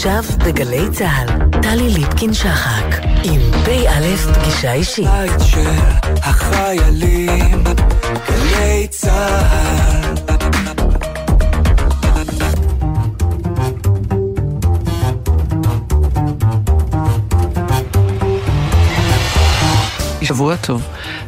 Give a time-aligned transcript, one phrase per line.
[0.00, 5.06] עכשיו בגלי צה"ל, טלי ליפקין-שחק, עם פ"א פגישה אישית.
[5.06, 5.70] בית של
[6.16, 7.64] החיילים,
[8.28, 10.14] גלי צה"ל.
[20.22, 20.82] שבוע טוב.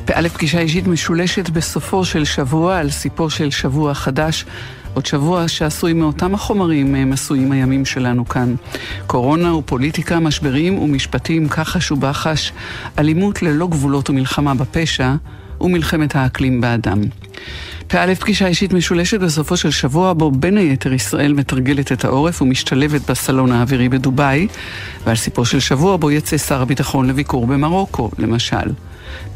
[0.05, 4.45] פ"א פגישה אישית משולשת בסופו של שבוע על סיפו של שבוע חדש.
[4.95, 8.55] עוד שבוע שעשוי מאותם החומרים עשויים הימים שלנו כאן.
[9.07, 12.53] קורונה ופוליטיקה, משברים ומשפטים, כחש ובחש,
[12.99, 15.15] אלימות ללא גבולות ומלחמה בפשע,
[15.61, 17.01] ומלחמת האקלים באדם.
[17.87, 23.11] פ"א פגישה אישית משולשת בסופו של שבוע בו בין היתר ישראל מתרגלת את העורף ומשתלבת
[23.11, 24.47] בסלון האווירי בדובאי,
[25.07, 28.73] ועל סיפו של שבוע בו יצא שר הביטחון לביקור במרוקו, למשל.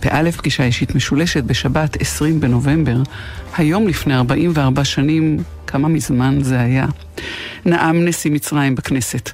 [0.00, 3.02] פ"א פגישה אישית משולשת בשבת 20 בנובמבר,
[3.58, 6.86] היום לפני 44 שנים, כמה מזמן זה היה.
[7.64, 9.30] נאם נשיא מצרים בכנסת.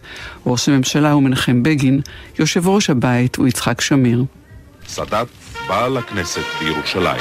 [0.46, 2.00] ראש הממשלה הוא מנחם בגין,
[2.38, 4.24] יושב ראש הבית הוא יצחק שמיר.
[4.88, 5.26] סאדאת
[5.68, 7.20] בא לכנסת בירושלים.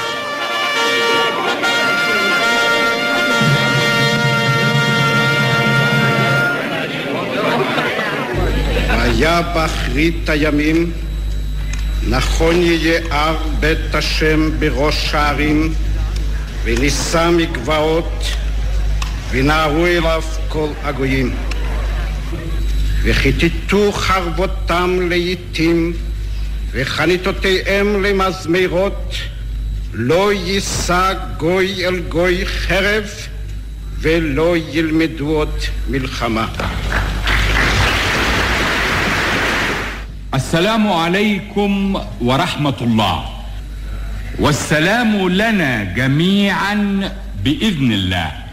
[8.89, 10.91] היה באחרית הימים
[12.09, 15.73] נכון יהיה הר בית השם בראש הערים,
[16.64, 18.24] ונישא מגבעות,
[19.30, 21.34] ונערו אליו כל הגויים.
[23.02, 25.92] וכיתתו חרבותם לעתים,
[26.72, 29.14] וחניתותיהם למזמרות,
[29.92, 33.04] לא יישא גוי אל גוי חרב,
[34.00, 35.54] ולא ילמדו עוד
[35.88, 36.46] מלחמה.
[40.34, 43.29] السلام عليكم ورحمة الله
[44.38, 46.74] والسلام لنا جميعا
[47.42, 48.46] بإذن الله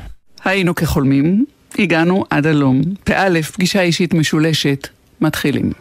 [0.46, 1.46] היינו כחולמים,
[1.80, 2.82] הגענו עד הלום.
[3.04, 4.88] פ"א, פגישה אישית משולשת,
[5.22, 5.72] מתחילים.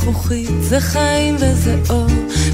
[0.00, 2.06] זכוכית, זה חיים וזה אור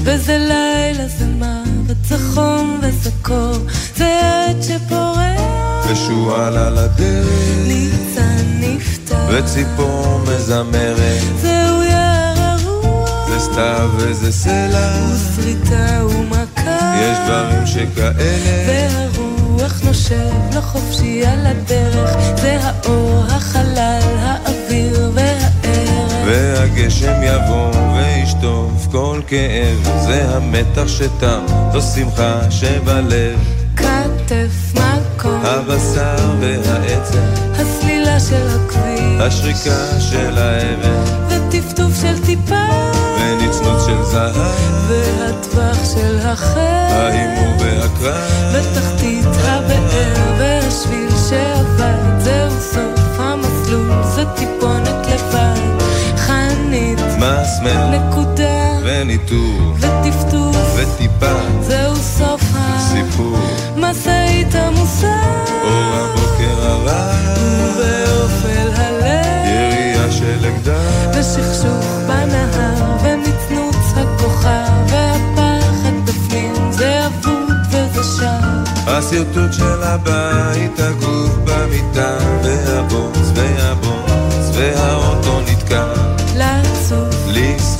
[0.03, 3.57] וזה לילה, זה מוות, זה חום וזה קור.
[3.95, 5.87] זה עת שפורח.
[5.91, 7.27] ושועל על הדרך,
[7.67, 9.15] ניצן נפתח.
[9.29, 13.29] וציפור מזמרת, זהו יער הרוח.
[13.29, 16.95] זה סתיו וזה סלע, ושריטה ומכה.
[17.01, 22.17] יש דברים שכאלה, והרוח נושב לו חופשי על הדרך.
[22.41, 23.76] זה האור, החלל,
[26.27, 33.39] והגשם יבוא וישטוף כל כאב, זה המתח שתם, זו שמחה שבלב,
[33.75, 35.41] כתף מקום.
[35.45, 37.23] הבשר והעצם,
[37.53, 39.19] הסלילה של הכביש.
[39.19, 42.65] השריקה של האבן, וטפטוף של טיפה.
[43.19, 44.35] ונצנוץ של זהב,
[44.87, 52.19] והטווח של החל ההימור והקרב, ותחתית הבאר והשביל שעבד.
[52.19, 55.66] זהו סוף המסלול זה טיפונת לבד
[57.27, 58.79] מסמר נקודה.
[58.83, 60.57] וניטור וטפטוף.
[60.75, 62.41] וטיפה, זהו סוף
[62.77, 63.37] סיפור,
[63.75, 65.15] המשאית עמוסה
[65.63, 67.11] אור הבוקר הרע,
[67.77, 69.45] ובאופל הלב.
[69.45, 79.83] ירייה של אקדח, ושכשוך בנהר ונצנוץ הכוכב והפחד בפנים זה אבוד וזה שם השרטוט של
[79.83, 83.06] הבית, הגוף במיטה, והבוץ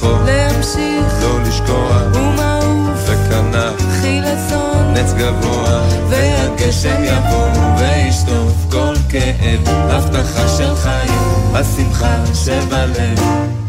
[0.08, 1.14] לסחור, להמשיך.
[1.22, 11.56] לא לשכוח, ומעוף וכנף, חילזון נץ גבוה, והגשם יבוא וישטוף כל כאב, הבטחה של חיים,
[11.56, 13.67] השמחה שבלב.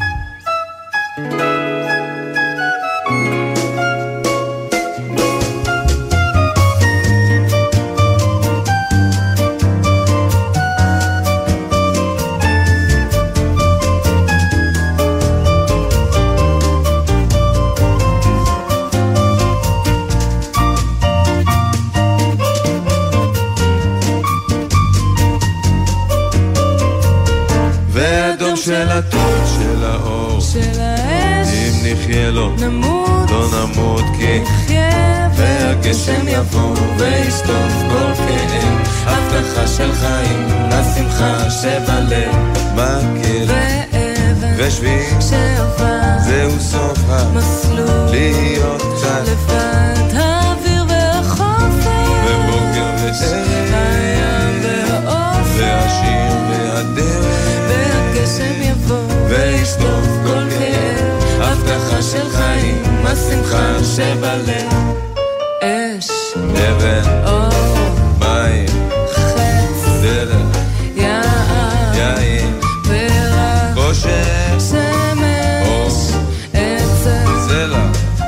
[65.98, 67.48] אש, אבן, אור,
[68.18, 68.66] מים,
[69.12, 70.58] חץ, דרך,
[70.96, 76.12] יער, יין, פרח, חושך, שמש,
[76.52, 77.86] עצם, סלע,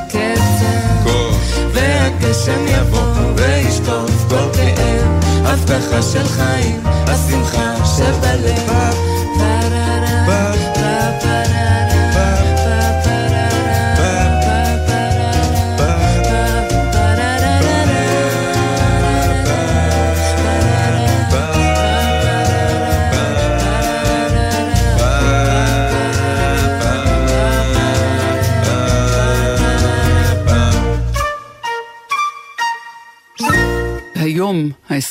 [0.09, 1.33] קצר, קור.
[1.73, 8.70] והגשם יבוא וישטוף כל כאב, הבטחה של חיים, השמחה שבלב.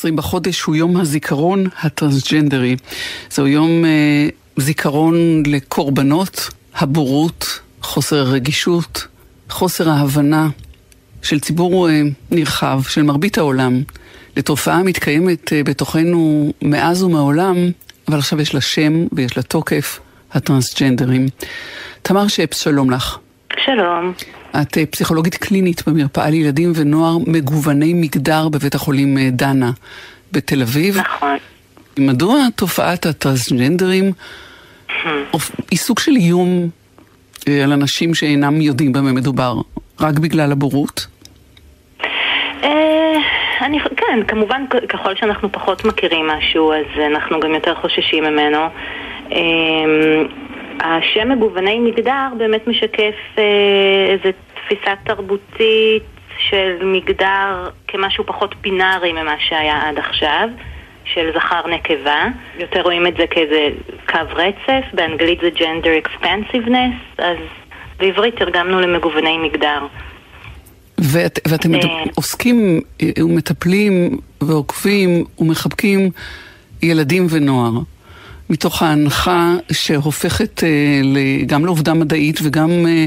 [0.09, 2.75] ה-20 בחודש, הוא יום הזיכרון הטרנסג'נדרי.
[3.29, 9.07] זהו יום אה, זיכרון לקורבנות הבורות, חוסר הרגישות,
[9.49, 10.47] חוסר ההבנה
[11.21, 12.01] של ציבור אה,
[12.31, 13.81] נרחב, של מרבית העולם,
[14.37, 17.55] לתופעה המתקיימת אה, בתוכנו מאז ומעולם,
[18.07, 19.99] אבל עכשיו יש לה שם ויש לה תוקף,
[20.31, 21.27] הטרנסג'נדרים.
[22.01, 23.17] תמר שפס, שלום לך.
[23.65, 24.13] שלום.
[24.49, 29.71] את אה, פסיכולוגית קלינית במרפאה לילדים ונוער מגווני מגדר בבית החולים אה, דנה
[30.31, 30.97] בתל אביב.
[30.97, 31.37] נכון.
[31.99, 34.11] מדוע תופעת הטרנסג'נדרים
[35.71, 36.69] היא סוג של איום
[37.47, 39.55] אה, על אנשים שאינם יודעים במה מדובר?
[39.99, 41.07] רק בגלל הבורות?
[43.61, 48.59] אני, כן, כמובן ככל שאנחנו פחות מכירים משהו, אז אנחנו גם יותר חוששים ממנו.
[50.79, 53.43] השם מגווני מגדר באמת משקף אה,
[54.09, 56.03] איזו תפיסה תרבותית
[56.49, 60.49] של מגדר כמשהו פחות בינארי ממה שהיה עד עכשיו,
[61.05, 62.25] של זכר נקבה.
[62.57, 63.69] יותר רואים את זה כאיזה
[64.09, 67.37] קו רצף, באנגלית זה gender expansiveness, אז
[67.99, 69.85] בעברית תרגמנו למגווני מגדר.
[70.97, 71.79] ואת, ואתם אה.
[72.15, 76.09] עוסקים אה, ומטפלים ועוקבים ומחבקים
[76.83, 77.71] ילדים ונוער.
[78.49, 80.69] מתוך ההנחה שהופכת אה,
[81.45, 83.05] גם לעובדה מדעית וגם אה,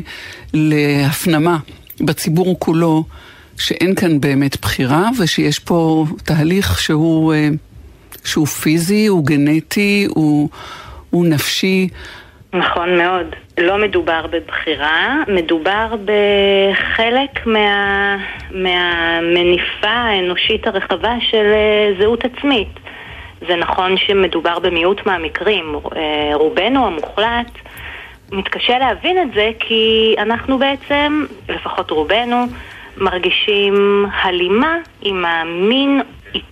[0.55, 1.57] להפנמה
[2.01, 3.05] בציבור כולו
[3.59, 7.49] שאין כאן באמת בחירה ושיש פה תהליך שהוא, אה,
[8.25, 10.49] שהוא פיזי, הוא גנטי, הוא,
[11.11, 11.89] הוא נפשי.
[12.53, 13.27] נכון מאוד.
[13.59, 18.17] לא מדובר בבחירה, מדובר בחלק מה,
[18.51, 21.47] מהמניפה האנושית הרחבה של
[22.01, 22.69] זהות עצמית.
[23.49, 27.51] זה נכון שמדובר במיעוט מהמקרים, אה, רובנו המוחלט
[28.33, 32.45] מתקשה להבין את זה כי אנחנו בעצם, לפחות רובנו,
[32.97, 36.03] מרגישים הלימה עם המין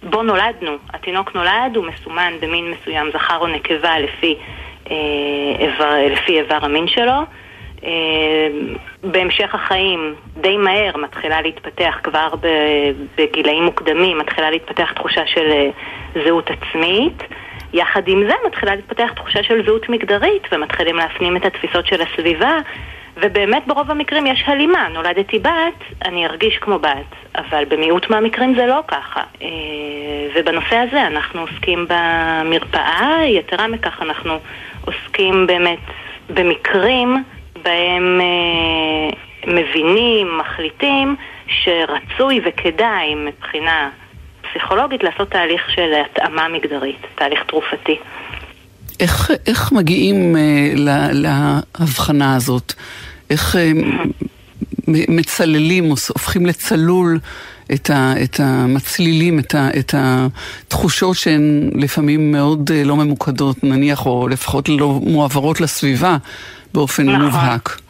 [0.02, 0.72] בו נולדנו.
[0.92, 4.36] התינוק נולד, הוא מסומן במין מסוים, זכר או נקבה לפי,
[4.90, 4.96] אה,
[5.58, 7.22] איבר, לפי איבר המין שלו.
[7.84, 8.48] אה,
[9.02, 12.28] בהמשך החיים, די מהר, מתחילה להתפתח כבר
[13.16, 15.70] בגילאים מוקדמים, מתחילה להתפתח תחושה של אה,
[16.24, 17.22] זהות עצמית.
[17.72, 22.58] יחד עם זה מתחילה להתפתח תחושה של זהות מגדרית, ומתחילים להפנים את התפיסות של הסביבה,
[23.16, 24.88] ובאמת ברוב המקרים יש הלימה.
[24.88, 29.22] נולדתי בת, אני ארגיש כמו בת, אבל במיעוט מהמקרים זה לא ככה.
[29.42, 29.48] אה,
[30.34, 34.38] ובנושא הזה אנחנו עוסקים במרפאה, יתרה מכך אנחנו
[34.84, 35.78] עוסקים באמת
[36.30, 37.24] במקרים
[37.62, 39.10] בהם אה,
[39.46, 43.90] מבינים, מחליטים, שרצוי וכדאי מבחינה
[44.42, 47.96] פסיכולוגית לעשות תהליך של התאמה מגדרית, תהליך תרופתי.
[49.00, 50.72] איך, איך מגיעים אה,
[51.12, 52.72] להבחנה הזאת?
[53.30, 53.72] איך אה,
[54.88, 57.18] מצללים, הופכים לצלול
[57.74, 64.06] את, ה, את המצלילים, את, ה, את התחושות שהן לפעמים מאוד אה, לא ממוקדות, נניח,
[64.06, 66.16] או לפחות לא מועברות לסביבה
[66.74, 67.20] באופן נכון.
[67.24, 67.80] מובהק.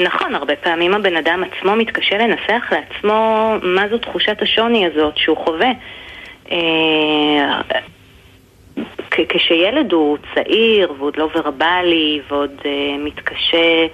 [0.00, 5.36] נכון, הרבה פעמים הבן אדם עצמו מתקשה לנסח לעצמו מה זו תחושת השוני הזאת שהוא
[5.36, 5.70] חווה.
[6.50, 7.60] אה,
[9.28, 13.86] כשילד הוא צעיר ועוד לא ורבלי ועוד אה, מתקשה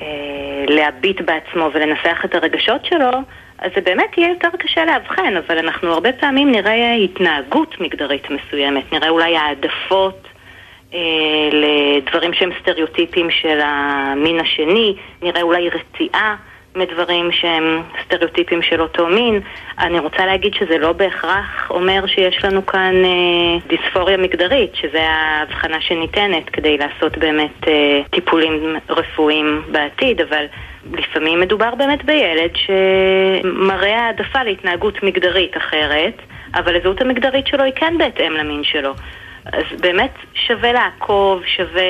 [0.00, 3.10] אה, להביט בעצמו ולנסח את הרגשות שלו,
[3.58, 8.92] אז זה באמת יהיה יותר קשה לאבחן, אבל אנחנו הרבה פעמים נראה התנהגות מגדרית מסוימת,
[8.92, 10.29] נראה אולי העדפות
[11.52, 16.36] לדברים שהם סטריאוטיפים של המין השני, נראה אולי רתיעה
[16.76, 19.40] מדברים שהם סטריאוטיפים של אותו מין.
[19.78, 25.80] אני רוצה להגיד שזה לא בהכרח אומר שיש לנו כאן אה, דיספוריה מגדרית, שזה ההבחנה
[25.80, 30.44] שניתנת כדי לעשות באמת אה, טיפולים רפואיים בעתיד, אבל
[30.92, 36.22] לפעמים מדובר באמת בילד שמראה העדפה להתנהגות מגדרית אחרת,
[36.54, 38.92] אבל הזהות המגדרית שלו היא כן בהתאם למין שלו.
[39.46, 41.82] אז באמת שווה לעקוב, שווה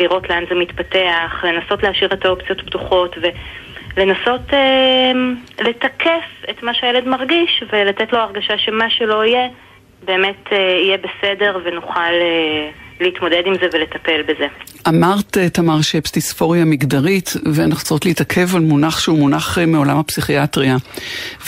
[0.00, 3.16] לראות לאן זה מתפתח, לנסות להשאיר את האופציות פתוחות
[3.96, 5.12] לנסות אה,
[5.64, 9.48] לתקף את מה שהילד מרגיש ולתת לו הרגשה שמה שלא יהיה
[10.04, 12.70] באמת אה, יהיה בסדר ונוכל אה,
[13.00, 14.46] להתמודד עם זה ולטפל בזה.
[14.88, 19.98] אמרת, אה, תמר שפס, דיספוריה מגדרית, ואנחנו צריכות להתעכב על מונח שהוא מונח אה, מעולם
[19.98, 20.76] הפסיכיאטריה.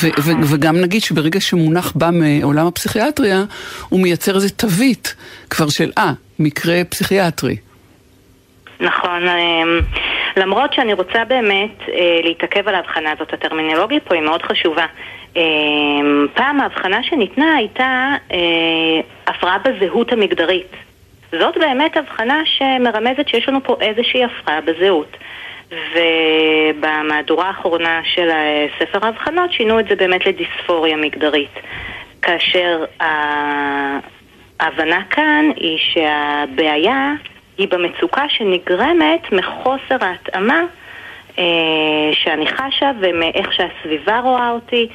[0.02, 3.44] ו- ו- וגם נגיד שברגע שמונח בא מעולם הפסיכיאטריה,
[3.88, 5.14] הוא מייצר איזה תווית
[5.50, 7.56] כבר של, אה, מקרה פסיכיאטרי.
[8.80, 9.80] נכון, אמ,
[10.36, 14.86] למרות שאני רוצה באמת אה, להתעכב על ההבחנה הזאת, הטרמינולוגיה פה היא מאוד חשובה.
[15.36, 20.85] אמ, פעם ההבחנה שניתנה הייתה אה, הפרעה בזהות המגדרית.
[21.32, 25.16] זאת באמת הבחנה שמרמזת שיש לנו פה איזושהי הפרעה בזהות.
[25.70, 28.30] ובמהדורה האחרונה של
[28.78, 31.58] ספר ההבחנות שינו את זה באמת לדיספוריה מגדרית.
[32.22, 32.84] כאשר
[34.60, 37.12] ההבנה כאן היא שהבעיה
[37.58, 40.62] היא במצוקה שנגרמת מחוסר ההתאמה
[41.38, 41.44] אה,
[42.12, 44.88] שאני חשה ומאיך שהסביבה רואה אותי.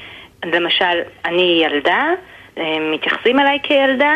[0.45, 2.05] למשל, אני ילדה,
[2.57, 4.13] אה, מתייחסים אליי כילדה,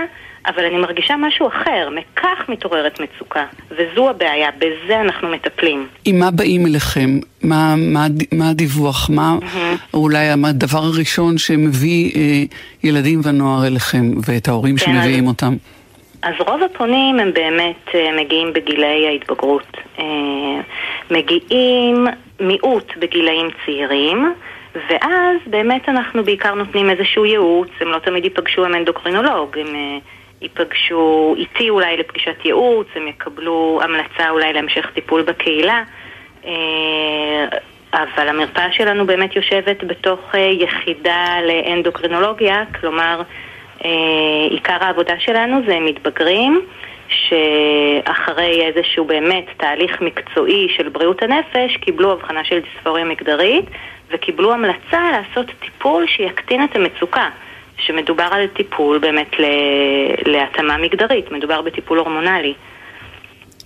[0.47, 5.87] אבל אני מרגישה משהו אחר, מכך מתעוררת מצוקה, וזו הבעיה, בזה אנחנו מטפלים.
[6.05, 7.09] עם מה באים אליכם?
[7.43, 9.09] מה, מה, מה הדיווח?
[9.09, 9.93] מה mm-hmm.
[9.93, 12.21] אולי הדבר הראשון שמביא אה,
[12.83, 15.29] ילדים ונוער אליכם, ואת ההורים כן, שמביאים אז...
[15.29, 15.53] אותם?
[16.21, 19.77] אז רוב הפונים הם באמת אה, מגיעים בגילי ההתבגרות.
[19.99, 20.05] אה,
[21.11, 22.07] מגיעים
[22.39, 24.33] מיעוט בגילאים צעירים,
[24.89, 29.97] ואז באמת אנחנו בעיקר נותנים איזשהו ייעוץ, הם לא תמיד ייפגשו עם אנדוקרינולוג, הם אה,
[30.41, 35.83] ייפגשו איתי אולי לפגישת ייעוץ, הם יקבלו המלצה אולי להמשך טיפול בקהילה.
[37.93, 43.21] אבל המרפאה שלנו באמת יושבת בתוך יחידה לאנדוקרינולוגיה, כלומר
[43.85, 43.89] אה,
[44.49, 46.61] עיקר העבודה שלנו זה מתבגרים
[47.07, 53.65] שאחרי איזשהו באמת תהליך מקצועי של בריאות הנפש קיבלו הבחנה של דיספוריה מגדרית
[54.11, 57.29] וקיבלו המלצה לעשות טיפול שיקטין את המצוקה
[57.87, 59.31] שמדובר על טיפול באמת
[60.25, 62.53] להתאמה מגדרית, מדובר בטיפול הורמונלי.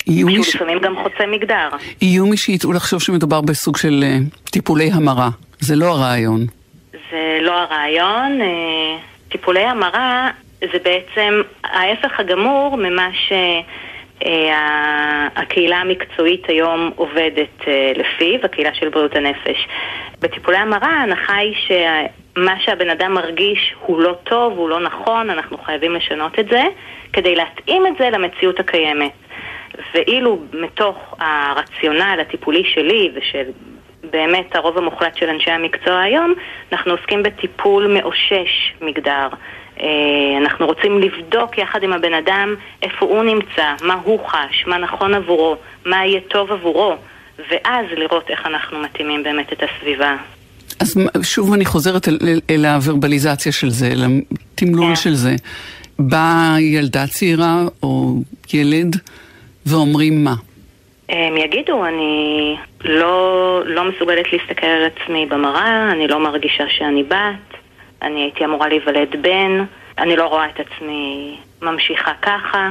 [0.06, 0.56] שהוא ש...
[0.56, 1.70] לפעמים גם חוצה מגדר.
[2.02, 5.30] יהיו מי שיטעו לחשוב שמדובר בסוג של uh, טיפולי המרה.
[5.60, 6.46] זה לא הרעיון.
[7.12, 8.42] זה לא הרעיון.
[8.42, 13.10] Uh, טיפולי המרה זה בעצם ההפך הגמור ממה
[14.20, 19.68] שהקהילה אה, המקצועית היום עובדת לפיו, הקהילה של בריאות הנפש.
[20.20, 21.56] בטיפולי המרה ההנחה היא
[22.39, 26.63] שמה שהבן אדם מרגיש הוא לא טוב, הוא לא נכון, אנחנו חייבים לשנות את זה
[27.13, 29.12] כדי להתאים את זה למציאות הקיימת.
[29.93, 33.43] ואילו מתוך הרציונל הטיפולי שלי ושל
[34.12, 36.34] באמת הרוב המוחלט של אנשי המקצוע היום,
[36.72, 39.27] אנחנו עוסקים בטיפול מאושש מגדר.
[39.79, 39.88] אה,
[40.38, 45.13] אנחנו רוצים לבדוק יחד עם הבן אדם איפה הוא נמצא, מה הוא חש, מה נכון
[45.13, 45.55] עבורו,
[45.86, 46.96] מה יהיה טוב עבורו,
[47.50, 50.15] ואז לראות איך אנחנו מתאימים באמת את הסביבה.
[50.80, 54.04] אז שוב אני חוזרת אל, אל, אל הוורבליזציה של זה, אל
[54.54, 54.90] התמלול.
[54.90, 54.96] כן.
[54.96, 55.36] של זה.
[56.00, 58.16] באה ילדה צעירה או
[58.54, 58.96] ילד
[59.66, 60.34] ואומרים מה?
[61.10, 62.56] הם יגידו, אני
[62.86, 67.58] לא, לא מסוגלת להסתכל על עצמי במראה, אני לא מרגישה שאני בת,
[68.02, 69.64] אני הייתי אמורה להיוולד בן,
[69.98, 72.70] אני לא רואה את עצמי ממשיכה ככה,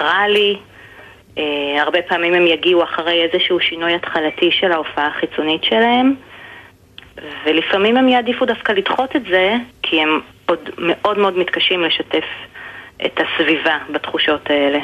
[0.00, 0.56] רע לי.
[1.38, 6.14] אה, הרבה פעמים הם יגיעו אחרי איזשהו שינוי התחלתי של ההופעה החיצונית שלהם,
[7.46, 12.24] ולפעמים הם יעדיפו דווקא לדחות את זה, כי הם עוד מאוד מאוד מתקשים לשתף
[13.06, 14.78] את הסביבה בתחושות האלה.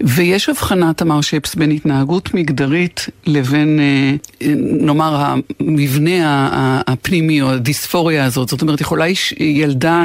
[0.00, 4.12] ויש הבחנה, תמר שפס, בין התנהגות מגדרית לבין, אה,
[4.80, 5.14] נאמר,
[5.60, 6.48] המבנה
[6.86, 8.48] הפנימי או הדיספוריה הזאת.
[8.48, 9.04] זאת אומרת, יכולה
[9.40, 10.04] ילדה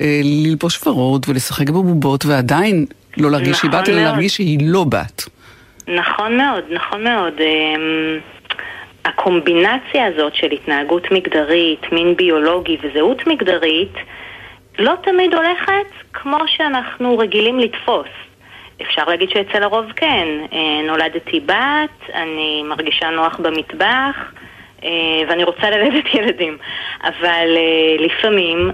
[0.00, 4.84] אה, ללבוש ורוד ולשחק בבובות ועדיין לא להרגיש נכון שהיא בת, אלא להרגיש שהיא לא
[4.84, 5.28] בת.
[5.88, 7.34] נכון מאוד, נכון מאוד.
[9.12, 13.94] הקומבינציה הזאת של התנהגות מגדרית, מין ביולוגי וזהות מגדרית
[14.78, 18.08] לא תמיד הולכת כמו שאנחנו רגילים לתפוס.
[18.82, 20.28] אפשר להגיד שאצל הרוב כן.
[20.52, 24.32] אה, נולדתי בת, אני מרגישה נוח במטבח,
[24.84, 24.88] אה,
[25.28, 26.58] ואני רוצה ללדת ילדים.
[27.04, 28.70] אבל אה, לפעמים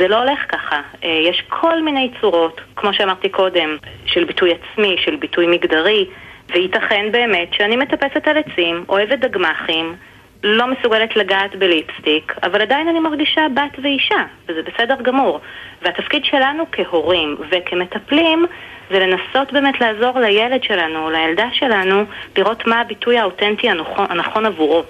[0.00, 0.80] זה לא הולך ככה.
[1.02, 3.76] יש כל מיני צורות, כמו שאמרתי קודם,
[4.06, 6.06] של ביטוי עצמי, של ביטוי מגדרי,
[6.52, 9.94] וייתכן באמת שאני מטפסת על עצים, אוהבת דגמחים,
[10.42, 15.40] לא מסוגלת לגעת בליפסטיק, אבל עדיין אני מרגישה בת ואישה, וזה בסדר גמור.
[15.82, 18.46] והתפקיד שלנו כהורים וכמטפלים
[18.90, 22.04] זה לנסות באמת לעזור לילד שלנו, לילדה שלנו,
[22.36, 24.82] לראות מה הביטוי האותנטי הנכון, הנכון עבורו.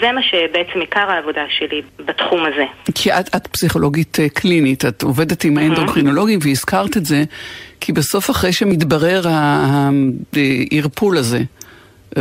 [0.00, 2.64] זה מה שבעצם עיקר העבודה שלי בתחום הזה.
[2.94, 7.24] כי את, את פסיכולוגית אה, קלינית, את עובדת עם האנדוקרינולוגים והזכרת את זה,
[7.80, 11.38] כי בסוף אחרי שמתברר הערפול הזה,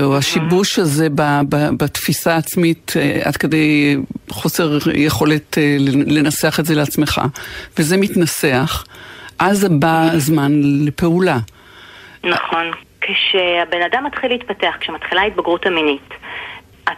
[0.02, 3.98] או השיבוש הזה ב, ב, בתפיסה העצמית אה, עד כדי
[4.30, 5.78] חוסר יכולת אה,
[6.08, 7.22] לנסח את זה לעצמך,
[7.80, 8.84] וזה מתנסח,
[9.40, 10.52] אז בא הזמן
[10.86, 11.38] לפעולה.
[12.24, 12.72] נכון.
[13.02, 16.14] כשהבן אדם מתחיל להתפתח, כשמתחילה ההתבגרות המינית,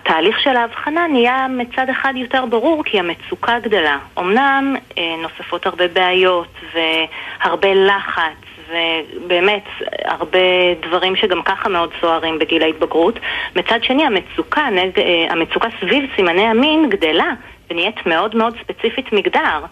[0.06, 3.98] התהליך של ההבחנה נהיה מצד אחד יותר ברור כי המצוקה גדלה.
[4.20, 9.64] אמנם אה, נוספות הרבה בעיות והרבה לחץ ובאמת
[10.06, 10.40] הרבה
[10.88, 13.20] דברים שגם ככה מאוד סוערים בגיל ההתבגרות.
[13.56, 17.32] מצד שני המצוקה, נג, אה, המצוקה סביב סימני המין גדלה
[17.70, 19.66] ונהיית מאוד מאוד ספציפית מגדר.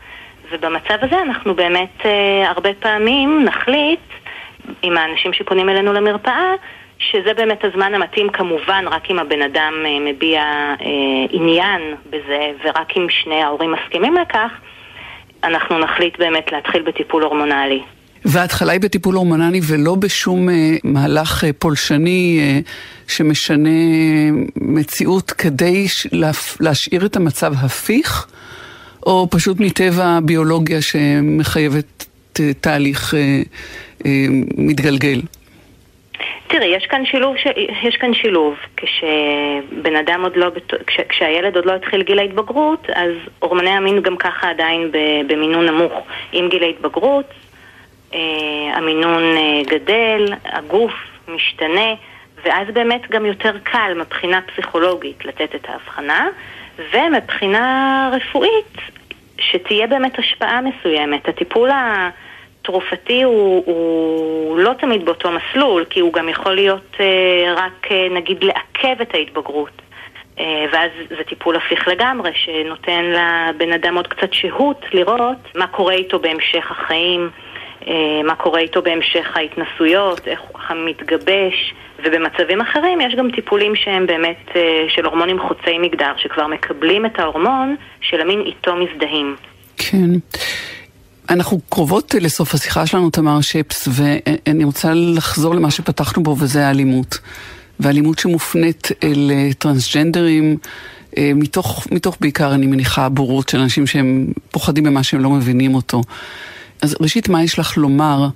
[0.51, 3.99] ובמצב הזה אנחנו באמת אה, הרבה פעמים נחליט
[4.81, 6.53] עם האנשים שפונים אלינו למרפאה
[7.11, 10.75] שזה באמת הזמן המתאים כמובן רק אם הבן אדם אה, מביע אה,
[11.29, 14.51] עניין בזה ורק אם שני ההורים מסכימים לכך,
[15.43, 17.81] אנחנו נחליט באמת להתחיל בטיפול הורמונלי.
[18.25, 22.39] וההתחלה היא בטיפול הורמונלי ולא בשום אה, מהלך פולשני
[23.07, 23.69] שמשנה
[24.55, 25.85] מציאות כדי.
[26.59, 28.27] להשאיר את המצב הפיך,
[29.05, 32.05] או פשוט מטבע הביולוגיה שמחייבת
[32.61, 33.13] תהליך
[34.57, 35.21] מתגלגל.
[36.47, 37.47] תראי, יש כאן שילוב, ש...
[37.83, 38.55] יש כאן שילוב.
[38.77, 40.47] כשבן אדם עוד לא,
[40.87, 40.99] כש...
[41.09, 44.91] כשהילד עוד לא התחיל גיל ההתבגרות, אז הורמוני המין גם ככה עדיין
[45.27, 45.93] במינון נמוך.
[46.31, 47.33] עם גיל ההתבגרות,
[48.13, 48.19] אה,
[48.73, 50.93] המינון אה, גדל, הגוף
[51.27, 51.93] משתנה,
[52.43, 56.27] ואז באמת גם יותר קל מבחינה פסיכולוגית לתת את ההבחנה,
[56.93, 58.77] ומבחינה רפואית,
[59.37, 61.29] שתהיה באמת השפעה מסוימת.
[61.29, 62.09] הטיפול ה...
[62.63, 68.07] תרופתי הוא, הוא לא תמיד באותו מסלול, כי הוא גם יכול להיות אה, רק אה,
[68.11, 69.81] נגיד לעכב את ההתבגרות.
[70.39, 75.93] אה, ואז זה טיפול הפיך לגמרי, שנותן לבן אדם עוד קצת שהות לראות מה קורה
[75.93, 77.29] איתו בהמשך החיים,
[78.23, 81.73] מה קורה איתו בהמשך ההתנסויות, איך הוא ככה מתגבש,
[82.03, 84.51] ובמצבים אחרים יש גם טיפולים שהם באמת
[84.87, 89.35] של הורמונים חוצי מגדר, שכבר מקבלים את ההורמון של המין איתו מזדהים.
[89.77, 90.19] כן.
[91.29, 97.19] אנחנו קרובות לסוף השיחה שלנו, תמר שפס, ואני רוצה לחזור למה שפתחנו בו, וזה האלימות.
[97.79, 100.57] ואלימות שמופנית אל אה, טרנסג'נדרים,
[101.17, 105.75] אה, מתוך, מתוך בעיקר, אני מניחה, בורות של אנשים שהם פוחדים ממה שהם לא מבינים
[105.75, 106.01] אותו.
[106.81, 108.27] אז ראשית, מה יש לך לומר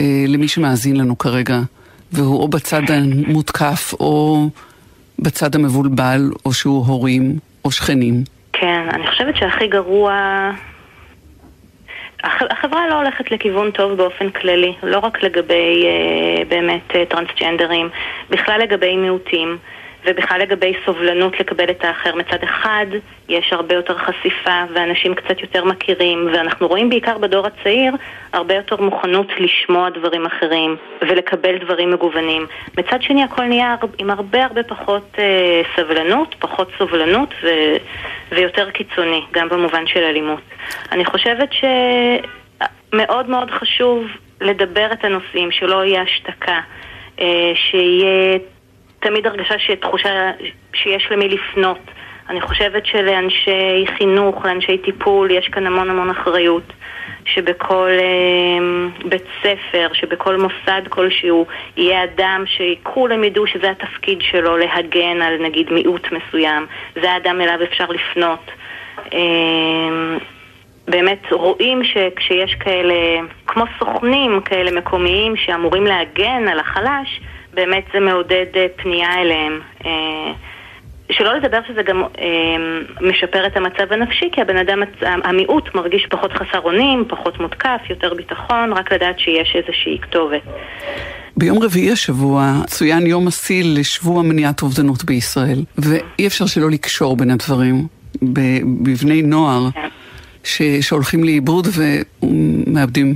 [0.00, 1.60] אה, למי שמאזין לנו כרגע,
[2.12, 4.48] והוא או בצד המותקף, או
[5.18, 8.24] בצד המבולבל, או שהוא הורים, או שכנים?
[8.52, 10.12] כן, אני חושבת שהכי גרוע
[12.24, 17.88] החברה לא הולכת לכיוון טוב באופן כללי, לא רק לגבי אה, באמת אה, טרנסג'נדרים,
[18.30, 19.58] בכלל לגבי מיעוטים.
[20.04, 22.14] ובכלל לגבי סובלנות לקבל את האחר.
[22.14, 22.86] מצד אחד,
[23.28, 27.94] יש הרבה יותר חשיפה ואנשים קצת יותר מכירים, ואנחנו רואים בעיקר בדור הצעיר
[28.32, 32.46] הרבה יותר מוכנות לשמוע דברים אחרים ולקבל דברים מגוונים.
[32.78, 37.48] מצד שני, הכל נהיה עם הרבה הרבה פחות אה, סבלנות, פחות סובלנות ו...
[38.32, 40.40] ויותר קיצוני, גם במובן של אלימות.
[40.92, 44.04] אני חושבת שמאוד מאוד חשוב
[44.40, 46.60] לדבר את הנושאים, שלא יהיה השתקה,
[47.20, 48.38] אה, שיהיה...
[49.00, 50.30] תמיד הרגשה שתחושה
[50.74, 51.78] שיש למי לפנות.
[52.28, 56.72] אני חושבת שלאנשי חינוך, לאנשי טיפול, יש כאן המון המון אחריות.
[57.24, 65.22] שבכל אה, בית ספר, שבכל מוסד כלשהו, יהיה אדם שכולם ידעו שזה התפקיד שלו להגן
[65.22, 66.66] על נגיד מיעוט מסוים.
[67.02, 68.50] זה האדם אליו אפשר לפנות.
[69.12, 69.18] אה,
[70.88, 72.94] באמת רואים שכשיש כאלה,
[73.46, 77.20] כמו סוכנים כאלה מקומיים שאמורים להגן על החלש,
[77.54, 79.60] באמת זה מעודד אה, פנייה אליהם.
[79.86, 80.32] אה,
[81.10, 82.26] שלא לדבר שזה גם אה,
[83.00, 84.82] משפר את המצב הנפשי, כי הבן אדם,
[85.24, 90.42] המיעוט מרגיש פחות חסר אונים, פחות מותקף, יותר ביטחון, רק לדעת שיש איזושהי כתובת.
[91.36, 97.30] ביום רביעי השבוע צוין יום השיא לשבוע מניעת אובדנות בישראל, ואי אפשר שלא לקשור בין
[97.30, 97.86] הדברים.
[98.82, 99.88] בבני נוער כן.
[100.44, 100.62] ש...
[100.62, 101.68] שהולכים לאיבוד
[102.22, 103.14] ומאבדים,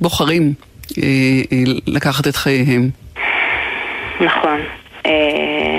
[0.00, 0.54] בוחרים
[0.98, 1.02] אה,
[1.52, 2.90] אה, לקחת את חייהם.
[4.20, 4.60] נכון.
[5.06, 5.78] אה,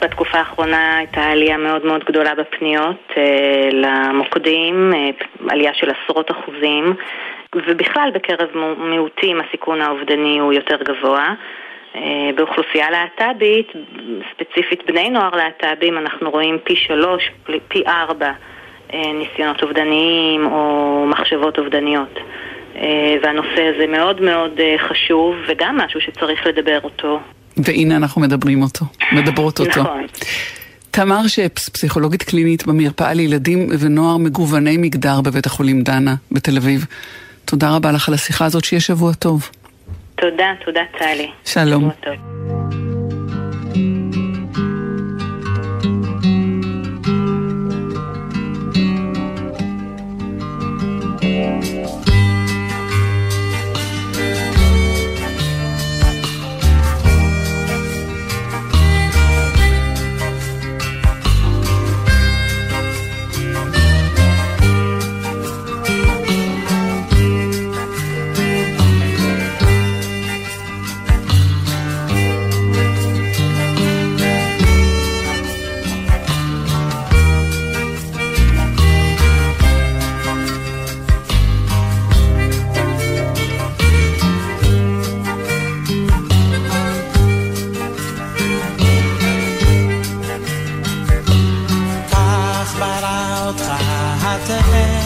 [0.00, 5.10] בתקופה האחרונה הייתה עלייה מאוד מאוד גדולה בפניות אה, למוקדים, אה,
[5.50, 6.94] עלייה של עשרות אחוזים,
[7.54, 11.34] ובכלל בקרב מיעוטים הסיכון האובדני הוא יותר גבוה.
[12.34, 13.72] באוכלוסייה להט"בית,
[14.32, 17.30] ספציפית בני נוער להט"בים, אנחנו רואים פי שלוש,
[17.68, 18.32] פי ארבע
[18.92, 22.18] ניסיונות אובדניים או מחשבות אובדניות.
[23.22, 27.20] והנושא הזה מאוד מאוד חשוב וגם משהו שצריך לדבר אותו
[27.64, 29.80] והנה אנחנו מדברים אותו, מדברות אותו.
[29.80, 30.06] נכון.
[30.90, 36.86] תמר שפס, פסיכולוגית קלינית במרפאה לילדים ונוער מגווני מגדר בבית החולים דנה בתל אביב.
[37.44, 39.48] תודה רבה לך על השיחה הזאת, שיהיה שבוע טוב.
[40.14, 41.30] תודה, תודה טלי.
[41.44, 41.80] שלום.
[41.80, 42.87] שבוע טוב.
[94.72, 94.97] hand.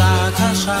[0.00, 0.78] בבקשה.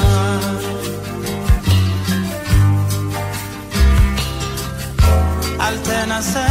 [5.60, 6.46] אל תנסה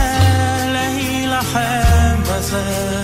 [0.73, 3.03] להילחם בזה,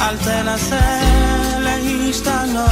[0.00, 1.00] אל תנסה
[1.58, 2.70] להשתנות,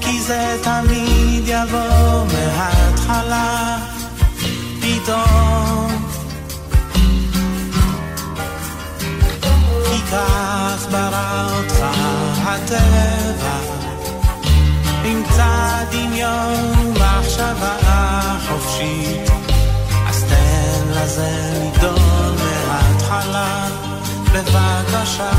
[0.00, 3.78] כי זה תמיד יבוא מההתחלה,
[4.80, 5.87] פתאום.
[10.10, 11.84] כך ברא אותך
[12.42, 13.58] הטבע,
[15.04, 17.76] עם קצת דמיון ומחשבה
[18.48, 19.30] חופשית,
[20.08, 21.30] אז תן לזה
[21.62, 22.34] לגדול
[22.66, 23.68] מההתחלה,
[24.32, 25.30] בבקשה.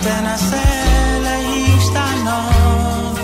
[0.00, 0.62] תנסה
[1.22, 3.18] להשתנות,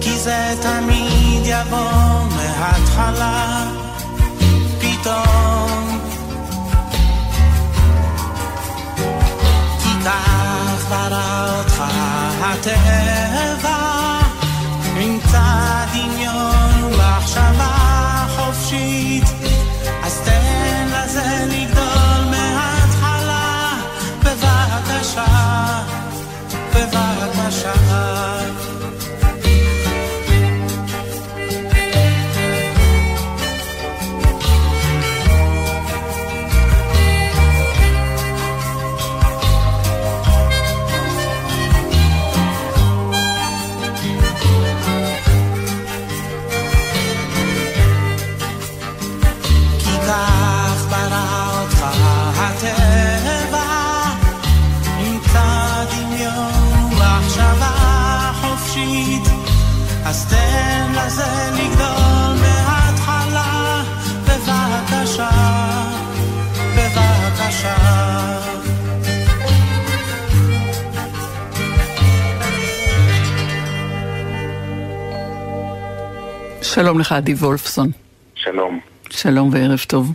[0.00, 3.64] כי זה תמיד יבוא מההתחלה,
[4.78, 5.98] פתאום.
[9.82, 11.82] כי כך ברא אותך
[12.40, 13.88] הטבע,
[15.28, 15.38] קצת
[15.92, 19.24] דמיון ומחשבה חופשית,
[20.04, 21.46] אז תן לזה
[76.78, 77.90] שלום לך, עדי וולפסון.
[78.34, 78.80] שלום.
[79.10, 80.12] שלום וערב טוב.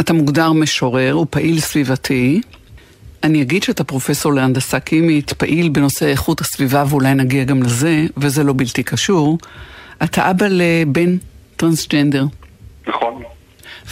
[0.00, 2.40] אתה מוגדר משורר ופעיל סביבתי.
[3.22, 8.44] אני אגיד שאתה פרופסור להנדסה קימית, פעיל בנושא איכות הסביבה, ואולי נגיע גם לזה, וזה
[8.44, 9.38] לא בלתי קשור.
[10.04, 11.16] אתה אבא לבן
[11.56, 12.24] טרנסג'נדר.
[12.86, 13.22] נכון.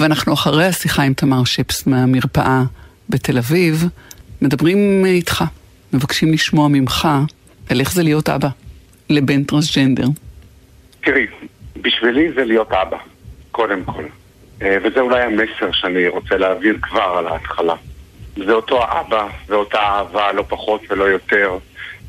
[0.00, 2.62] ואנחנו אחרי השיחה עם תמר שפס מהמרפאה
[3.08, 3.88] בתל אביב,
[4.42, 5.44] מדברים איתך,
[5.92, 7.08] מבקשים לשמוע ממך
[7.68, 8.48] על איך זה להיות אבא
[9.10, 10.06] לבן טרנסג'נדר.
[11.06, 11.26] תראי,
[11.76, 12.96] בשבילי זה להיות אבא,
[13.50, 14.02] קודם כל.
[14.62, 17.74] אה, וזה אולי המסר שאני רוצה להעביר כבר על ההתחלה.
[18.36, 21.58] זה אותו האבא ואותה אהבה, לא פחות ולא יותר.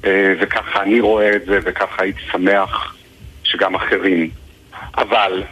[0.05, 2.95] אה, וככה אני רואה את זה, וככה הייתי שמח
[3.43, 4.29] שגם אחרים.
[4.97, 5.43] אבל,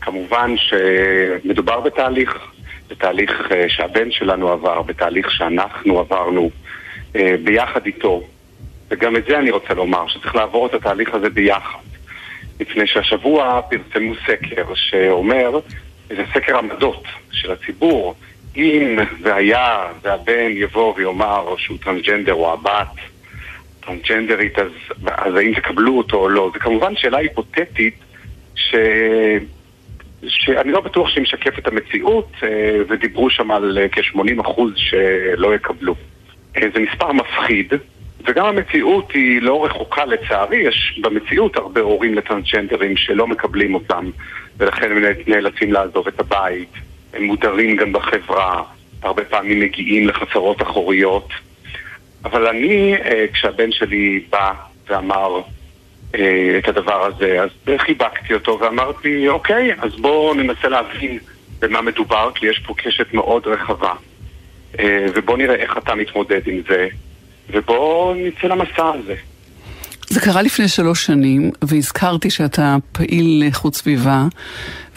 [0.00, 2.38] כמובן שמדובר בתהליך,
[2.90, 6.50] בתהליך אה, שהבן שלנו עבר, בתהליך שאנחנו עברנו
[7.44, 8.22] ביחד איתו.
[8.88, 11.91] וגם את זה אני רוצה לומר, שצריך לעבור את התהליך הזה ביחד.
[12.60, 15.50] לפני שהשבוע פרסמו סקר שאומר,
[16.08, 18.14] זה סקר עמדות של הציבור,
[18.56, 22.96] אם והיה והבן יבוא ויאמר שהוא טרנסג'נדר או הבת
[23.80, 24.70] טרנסג'נדרית, אז,
[25.06, 26.50] אז האם תקבלו אותו או לא?
[26.54, 27.94] זו כמובן שאלה היפותטית
[28.54, 28.74] ש...
[30.28, 32.48] שאני לא בטוח שהיא משקפת את המציאות, אה,
[32.88, 35.94] ודיברו שם על אה, כ-80% שלא יקבלו.
[36.56, 37.72] אה, זה מספר מפחיד,
[38.24, 44.10] וגם המציאות היא לא רחוקה לצערי, יש במציאות הרבה הורים לטרנסג'נדרים שלא מקבלים אותם,
[44.56, 46.72] ולכן הם נאלצים לעזוב את הבית,
[47.14, 48.62] הם מודרים גם בחברה,
[49.02, 51.28] הרבה פעמים מגיעים לחצרות אחוריות.
[52.24, 52.94] אבל אני,
[53.32, 54.52] כשהבן שלי בא
[54.88, 55.40] ואמר
[56.58, 61.18] את הדבר הזה, אז חיבקתי אותו ואמרתי, אוקיי, אז בואו ננסה להבין
[61.58, 63.92] במה מדובר, כי יש פה קשת מאוד רחבה.
[64.84, 66.88] ובואו נראה איך אתה מתמודד עם זה.
[67.50, 69.14] ובואו נצא למסע הזה.
[70.08, 74.26] זה קרה לפני שלוש שנים, והזכרתי שאתה פעיל חוץ סביבה,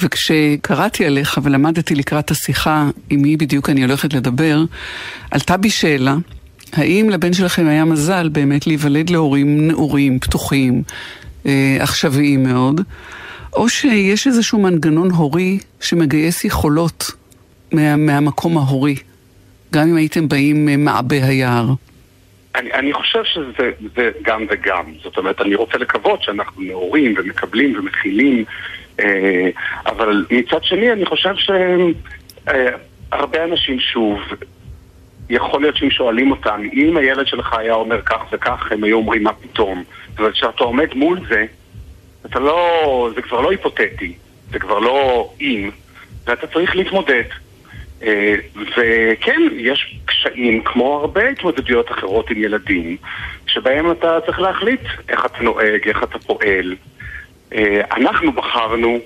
[0.01, 4.63] וכשקראתי עליך ולמדתי לקראת השיחה עם מי בדיוק אני הולכת לדבר,
[5.31, 6.15] עלתה בי שאלה,
[6.73, 10.83] האם לבן שלכם היה מזל באמת להיוולד להורים נעורים, פתוחים,
[11.45, 12.81] אה, עכשוויים מאוד,
[13.53, 17.11] או שיש איזשהו מנגנון הורי שמגייס יכולות
[17.71, 18.95] מה, מהמקום ההורי
[19.73, 21.73] גם אם הייתם באים ממעבה היער?
[22.55, 24.85] אני, אני חושב שזה זה גם וגם.
[25.03, 28.45] זאת אומרת, אני רוצה לקוות שאנחנו נאורים ומקבלים ומכילים,
[28.99, 29.49] אה,
[29.85, 34.19] אבל מצד שני אני חושב שהרבה אה, אנשים שוב,
[35.29, 39.23] יכול להיות שאם שואלים אותם, אם הילד שלך היה אומר כך וכך, הם היו אומרים
[39.23, 39.83] מה פתאום.
[40.09, 41.45] זאת אומרת, כשאתה עומד מול זה,
[42.25, 44.13] אתה לא, זה כבר לא היפותטי,
[44.51, 45.69] זה כבר לא אם,
[46.25, 47.23] ואתה צריך להתמודד.
[48.03, 48.35] אה,
[48.77, 52.97] וכן, יש קשיים, כמו הרבה התמודדויות אחרות עם ילדים,
[53.47, 56.75] שבהם אתה צריך להחליט איך אתה נוהג, איך אתה פועל.
[57.53, 58.99] אה, אנחנו בחרנו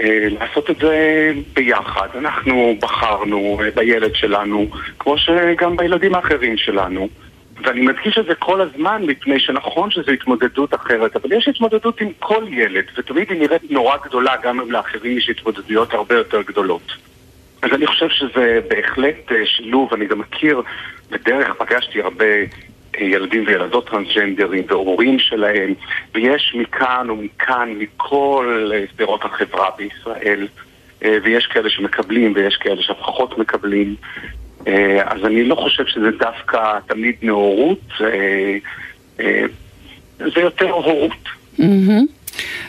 [0.00, 2.08] אה, לעשות את זה ביחד.
[2.14, 4.66] אנחנו בחרנו בילד שלנו,
[4.98, 7.08] כמו שגם בילדים האחרים שלנו.
[7.64, 12.08] ואני מדגיש את זה כל הזמן, מפני שנכון שזו התמודדות אחרת, אבל יש התמודדות עם
[12.18, 16.92] כל ילד, ותמיד היא נראית נורא גדולה, גם אם לאחרים יש התמודדויות הרבה יותר גדולות.
[17.64, 20.62] אז אני חושב שזה בהחלט אה, שילוב, אני גם מכיר,
[21.10, 25.74] בדרך פגשתי הרבה אה, ילדים וילדות טרנסג'נדרים והורים שלהם,
[26.14, 30.48] ויש מכאן ומכאן, מכל אה, שדרות החברה בישראל,
[31.22, 33.94] ויש כאלה שמקבלים ויש כאלה שפחות מקבלים.
[35.04, 37.92] אז אני לא חושב שזה דווקא תמיד נאורות,
[40.18, 41.28] זה יותר הורות.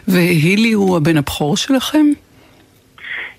[0.08, 2.05] והילי הוא הבן הבכור שלכם?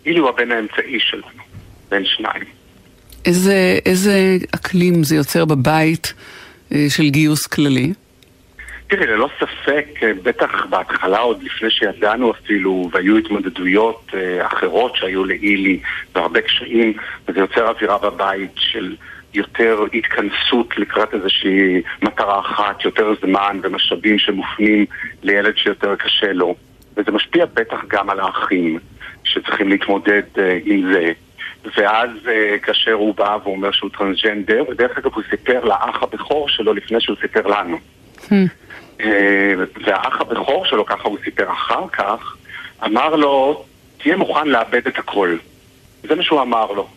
[0.07, 1.46] הילי הוא הבן האמצעי שלנו.
[1.91, 2.45] בין שניים.
[3.27, 6.15] איזה, איזה אקלים זה יוצר בבית
[6.73, 7.93] אה, של גיוס כללי?
[8.89, 15.25] תראי, ללא ספק, אה, בטח בהתחלה, עוד לפני שידענו אפילו, והיו התמודדויות אה, אחרות שהיו
[15.25, 15.81] לאילי,
[16.15, 16.93] והרבה קשיים,
[17.29, 18.97] וזה יוצר אווירה בבית של
[19.35, 24.87] יותר התכנסות לקראת איזושהי מטרה אחת, יותר זמן ומשאבים שמופנים
[25.23, 26.57] לילד שיותר קשה לו.
[26.97, 28.79] וזה משפיע בטח גם על האחים
[29.25, 30.23] שצריכים להתמודד
[30.65, 31.13] עם זה.
[31.77, 32.29] ואז uh,
[32.63, 37.17] כאשר הוא בא ואומר שהוא טרנסג'נדר, ודרך אגב הוא סיפר לאח הבכור שלו לפני שהוא
[37.21, 37.79] סיפר לנו.
[38.19, 38.33] Hmm.
[38.99, 39.03] Uh,
[39.85, 42.37] והאח הבכור שלו, ככה הוא סיפר אחר כך,
[42.85, 43.65] אמר לו,
[43.99, 45.37] תהיה מוכן לאבד את הכל.
[46.03, 46.89] זה מה שהוא אמר לו.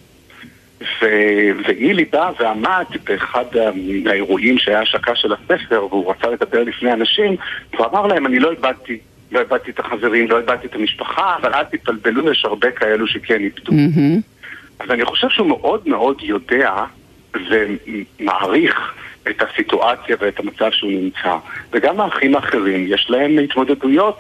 [0.81, 3.45] ו- ואילי בא ועמד באחד
[4.03, 7.35] מהאירועים שהיה השקה של הספר, והוא רצה לדבר לפני אנשים,
[7.73, 8.97] והוא אמר להם, אני לא איבדתי.
[9.31, 13.41] לא איבדתי את החברים, לא איבדתי את המשפחה, אבל אל תתבלבלו, יש הרבה כאלו שכן
[13.41, 13.71] איבדו.
[13.71, 14.38] Mm-hmm.
[14.79, 16.83] אז אני חושב שהוא מאוד מאוד יודע
[17.33, 18.93] ומעריך
[19.29, 21.35] את הסיטואציה ואת המצב שהוא נמצא.
[21.71, 24.19] וגם האחים האחרים, יש להם התמודדויות,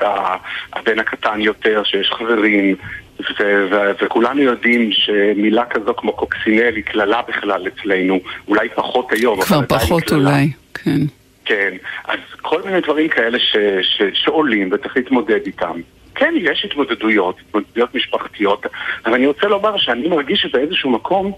[0.73, 2.75] הבן הקטן יותר, שיש חברים,
[3.19, 9.41] ו- ו- וכולנו יודעים שמילה כזו כמו קוקסינל היא קללה בכלל אצלנו, אולי פחות היום,
[9.41, 10.99] כבר פחות אולי, כן.
[11.45, 11.73] כן,
[12.07, 15.81] אז כל מיני דברים כאלה ש- ש- שעולים וצריך להתמודד איתם.
[16.19, 18.65] כן, יש התמודדויות, התמודדויות משפחתיות,
[19.05, 21.31] אבל אני רוצה לומר שאני מרגיש שבאיזשהו מקום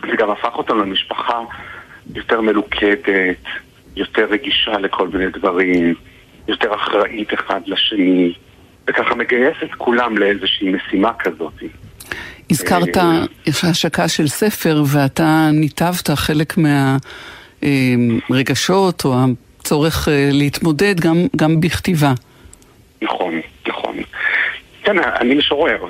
[0.00, 1.40] זה גם הפך אותנו למשפחה
[2.14, 3.08] יותר מלוכדת,
[3.96, 5.94] יותר רגישה לכל מיני דברים,
[6.48, 8.32] יותר אחראית אחד לשני,
[8.88, 11.52] וככה מגייס את כולם לאיזושהי משימה כזאת.
[12.50, 13.24] הזכרת אה,
[13.62, 16.54] השקה של ספר ואתה ניתבת חלק
[18.30, 19.14] מהרגשות או
[19.60, 22.12] הצורך אה, להתמודד גם, גם בכתיבה.
[23.02, 23.40] נכון.
[24.82, 25.86] כן, אני משורר.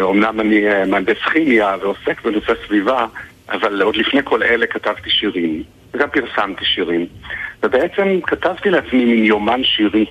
[0.00, 3.06] אומנם אה, אני אה, מהנדס כימיה ועוסק בנושא סביבה,
[3.48, 5.62] אבל עוד לפני כל אלה כתבתי שירים,
[5.94, 7.06] וגם פרסמתי שירים.
[7.62, 10.06] ובעצם כתבתי לעצמי מין יומן שירי.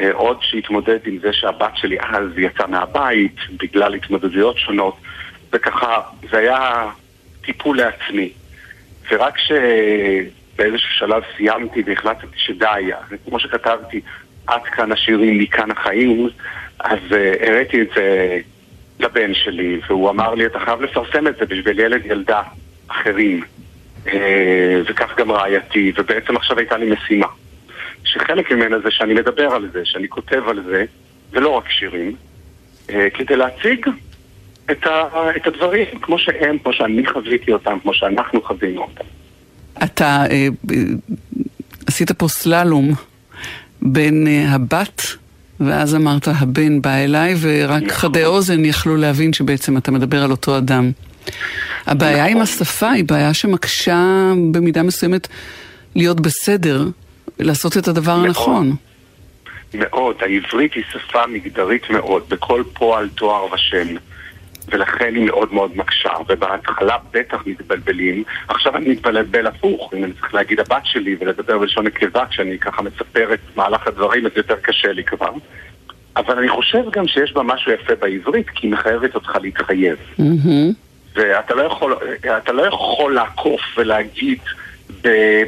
[0.00, 4.96] אה, עוד שהתמודד עם זה שהבת שלי אז יצאה מהבית בגלל התמודדויות שונות,
[5.52, 6.88] וככה, זה היה
[7.44, 8.30] טיפול לעצמי.
[9.10, 12.90] ורק כשבאיזשהו שלב סיימתי והחלטתי שדי,
[13.24, 14.00] כמו שכתבתי,
[14.46, 16.28] עד כאן השירים, מכאן החיים,
[16.86, 18.38] אז uh, הראיתי את זה
[19.00, 22.42] לבן שלי, והוא אמר לי, אתה חייב לפרסם את זה בשביל ילד ילדה
[22.88, 23.42] אחרים.
[24.06, 24.10] Uh,
[24.88, 27.26] וכך גם רעייתי, ובעצם עכשיו הייתה לי משימה.
[28.04, 30.84] שחלק ממנה זה שאני מדבר על זה, שאני כותב על זה,
[31.32, 32.16] ולא רק שירים,
[32.86, 33.86] uh, כדי להציג
[34.70, 39.04] את, ה, את הדברים כמו שהם, כמו שאני חוויתי אותם, כמו שאנחנו חווינו אותם.
[39.84, 40.24] אתה
[41.86, 42.92] עשית פה סללום
[43.82, 45.02] בין הבת,
[45.60, 47.94] ואז אמרת הבן בא אליי, ורק נכון.
[47.94, 50.90] חדי אוזן יכלו להבין שבעצם אתה מדבר על אותו אדם.
[51.86, 52.36] הבעיה נכון.
[52.36, 55.28] עם השפה היא בעיה שמקשה במידה מסוימת
[55.94, 56.84] להיות בסדר,
[57.38, 58.26] לעשות את הדבר מאוד.
[58.26, 58.76] הנכון.
[59.74, 60.16] מאוד.
[60.20, 63.94] העברית היא שפה מגדרית מאוד, בכל פועל, תואר ושם.
[64.68, 68.24] ולכן היא מאוד מאוד מקשה, ובהתחלה בטח מתבלבלים.
[68.48, 72.82] עכשיו אני מתבלבל הפוך, אם אני צריך להגיד הבת שלי ולדבר בלשון נקבה כשאני ככה
[72.82, 75.32] מספר את מהלך הדברים, אז יותר קשה לי כבר.
[76.16, 79.96] אבל אני חושב גם שיש בה משהו יפה בעברית, כי היא מחייבת אותך להתחייב.
[80.20, 80.74] Mm-hmm.
[81.14, 81.96] ואתה לא יכול,
[82.52, 84.38] לא יכול לעקוף ולהגיד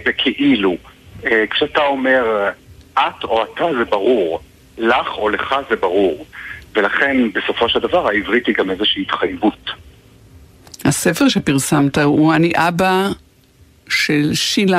[0.05, 0.77] בכאילו.
[1.25, 2.49] אה, כשאתה אומר
[2.95, 4.41] את או אתה זה ברור,
[4.79, 6.27] לך או לך זה ברור.
[6.75, 9.71] ולכן בסופו של דבר העברית היא גם איזושהי התחייבות.
[10.85, 13.09] הספר שפרסמת הוא אני אבא
[13.89, 14.75] של ש"ל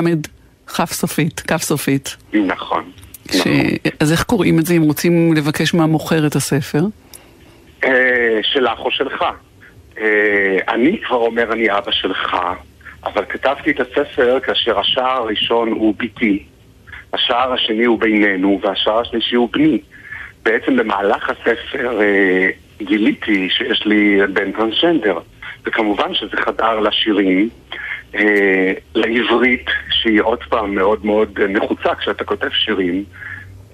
[0.68, 2.16] כ' סופית, כ' סופית.
[2.34, 2.92] נכון.
[3.32, 3.36] ש...
[3.36, 3.52] נכון.
[4.00, 6.82] אז איך קוראים את זה אם רוצים לבקש מהמוכר את הספר?
[7.86, 9.26] אה, שלך או שלך.
[10.00, 12.38] אה, אני כבר אומר אני אבא שלך,
[13.04, 16.44] אבל כתבתי את הספר כאשר השער הראשון הוא ביתי,
[17.14, 19.80] השער השני הוא בינינו והשער השלישי הוא בני.
[20.50, 22.50] בעצם במהלך הספר אה,
[22.82, 25.20] גיליתי שיש לי בן טרנסג'נדר,
[25.66, 27.50] וכמובן שזה חדר לשירים,
[28.16, 33.04] אה, לעברית, שהיא עוד פעם מאוד מאוד נחוצה כשאתה כותב שירים,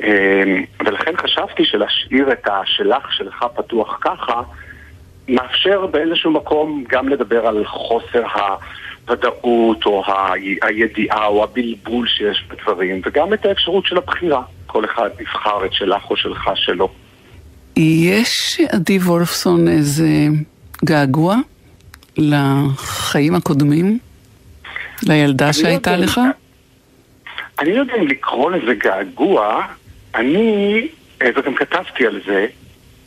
[0.04, 4.42] אה, ולכן חשבתי שלהשאיר את השלך שלך פתוח ככה,
[5.28, 8.24] מאפשר באיזשהו מקום גם לדבר על חוסר
[9.08, 10.04] הוודאות או
[10.62, 14.42] הידיעה או הבלבול שיש בדברים, וגם את האפשרות של הבחירה.
[14.76, 16.90] כל אחד יבחר את שלך או שלך שלו.
[17.76, 20.08] יש, עדי וולפסון, איזה
[20.86, 21.36] געגוע
[22.18, 24.00] לחיים הקודמים?
[25.04, 26.22] לילדה שהייתה לא לך?
[27.60, 29.66] אני לא יודע אם לקרוא לזה געגוע,
[30.16, 30.88] אני,
[31.22, 32.48] אה, וגם כתבתי על זה,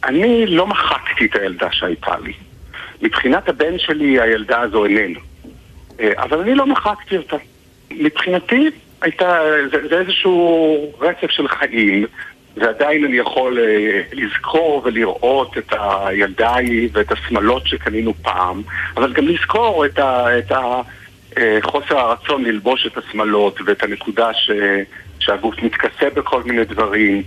[0.05, 2.33] אני לא מחקתי את הילדה שהייתה לי.
[3.03, 5.21] מבחינת הבן שלי הילדה הזו איננו.
[6.01, 7.37] אה, אבל אני לא מחקתי אותה.
[7.91, 8.71] מבחינתי
[9.03, 9.41] הייתה,
[9.73, 12.07] זה, זה איזשהו רצף של חיים,
[12.57, 18.63] ועדיין אני יכול אה, לזכור ולראות את הילדה ההיא ואת השמלות שקנינו פעם,
[18.97, 20.81] אבל גם לזכור את, ה, את ה,
[21.39, 24.51] אה, חוסר הרצון ללבוש את השמלות ואת הנקודה ש,
[25.19, 27.23] שהגוף מתכסה בכל מיני דברים.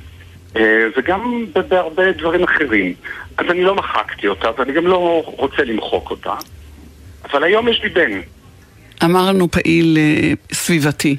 [0.55, 2.93] אה, וגם בהרבה דברים אחרים.
[3.37, 6.33] אז אני לא מחקתי אותה, ואני גם לא רוצה למחוק אותה.
[7.31, 8.11] אבל היום יש לי בן.
[9.03, 11.17] אמרנו פעיל אה, סביבתי,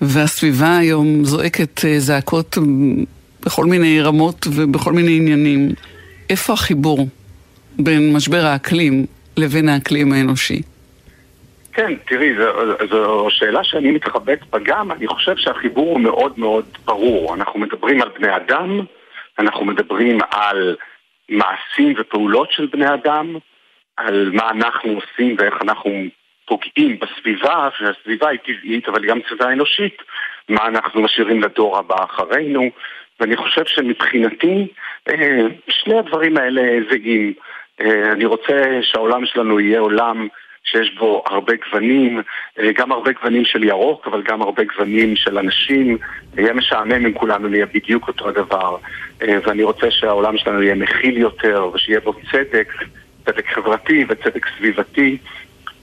[0.00, 2.58] והסביבה היום זועקת אה, זעקות
[3.46, 5.68] בכל מיני רמות ובכל מיני עניינים.
[6.30, 7.08] איפה החיבור
[7.78, 10.62] בין משבר האקלים לבין האקלים האנושי?
[11.72, 12.44] כן, תראי, זו,
[12.90, 17.34] זו שאלה שאני מתחבט בה גם, אני חושב שהחיבור הוא מאוד מאוד ברור.
[17.34, 18.80] אנחנו מדברים על בני אדם,
[19.38, 20.76] אנחנו מדברים על
[21.28, 23.36] מעשים ופעולות של בני אדם,
[23.96, 25.90] על מה אנחנו עושים ואיך אנחנו
[26.50, 30.02] פוגעים בסביבה, שהסביבה היא טבעית, אבל גם סביבה אנושית,
[30.48, 32.70] מה אנחנו משאירים לדור הבא אחרינו,
[33.20, 34.66] ואני חושב שמבחינתי
[35.08, 37.32] אה, שני הדברים האלה זהים.
[37.80, 40.28] אה, אני רוצה שהעולם שלנו יהיה עולם
[40.64, 42.20] שיש בו הרבה גוונים,
[42.58, 45.98] אה, גם הרבה גוונים של ירוק, אבל גם הרבה גוונים של אנשים.
[46.38, 48.76] יהיה משעמם אם כולנו נהיה בדיוק אותו הדבר.
[49.20, 52.72] ואני רוצה שהעולם שלנו יהיה מכיל יותר, ושיהיה בו צדק,
[53.26, 55.18] צדק חברתי וצדק סביבתי.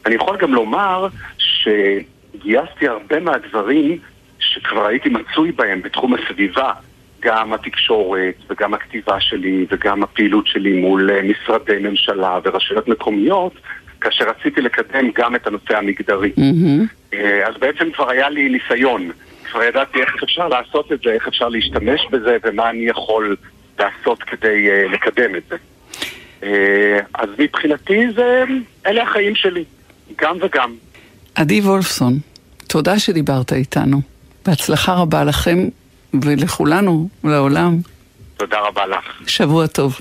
[0.07, 3.97] אני יכול גם לומר שגייסתי הרבה מהדברים
[4.39, 6.71] שכבר הייתי מצוי בהם בתחום הסביבה,
[7.19, 13.53] גם התקשורת וגם הכתיבה שלי וגם הפעילות שלי מול אה, משרדי ממשלה ורשויות מקומיות,
[14.01, 16.31] כאשר רציתי לקדם גם את הנושא המגדרי.
[16.37, 17.15] Mm-hmm.
[17.45, 19.11] אז בעצם כבר היה לי ניסיון,
[19.51, 23.35] כבר ידעתי איך אפשר לעשות את זה, איך אפשר להשתמש בזה ומה אני יכול
[23.79, 25.57] לעשות כדי uh, לקדם את זה.
[27.13, 28.43] אז מבחינתי זה,
[28.85, 29.63] אלה החיים שלי.
[30.15, 30.75] גם וגם.
[31.35, 32.19] עדי וולפסון,
[32.67, 34.01] תודה שדיברת איתנו.
[34.45, 35.57] בהצלחה רבה לכם
[36.21, 37.77] ולכולנו, לעולם.
[38.37, 39.29] תודה רבה לך.
[39.29, 39.99] שבוע טוב.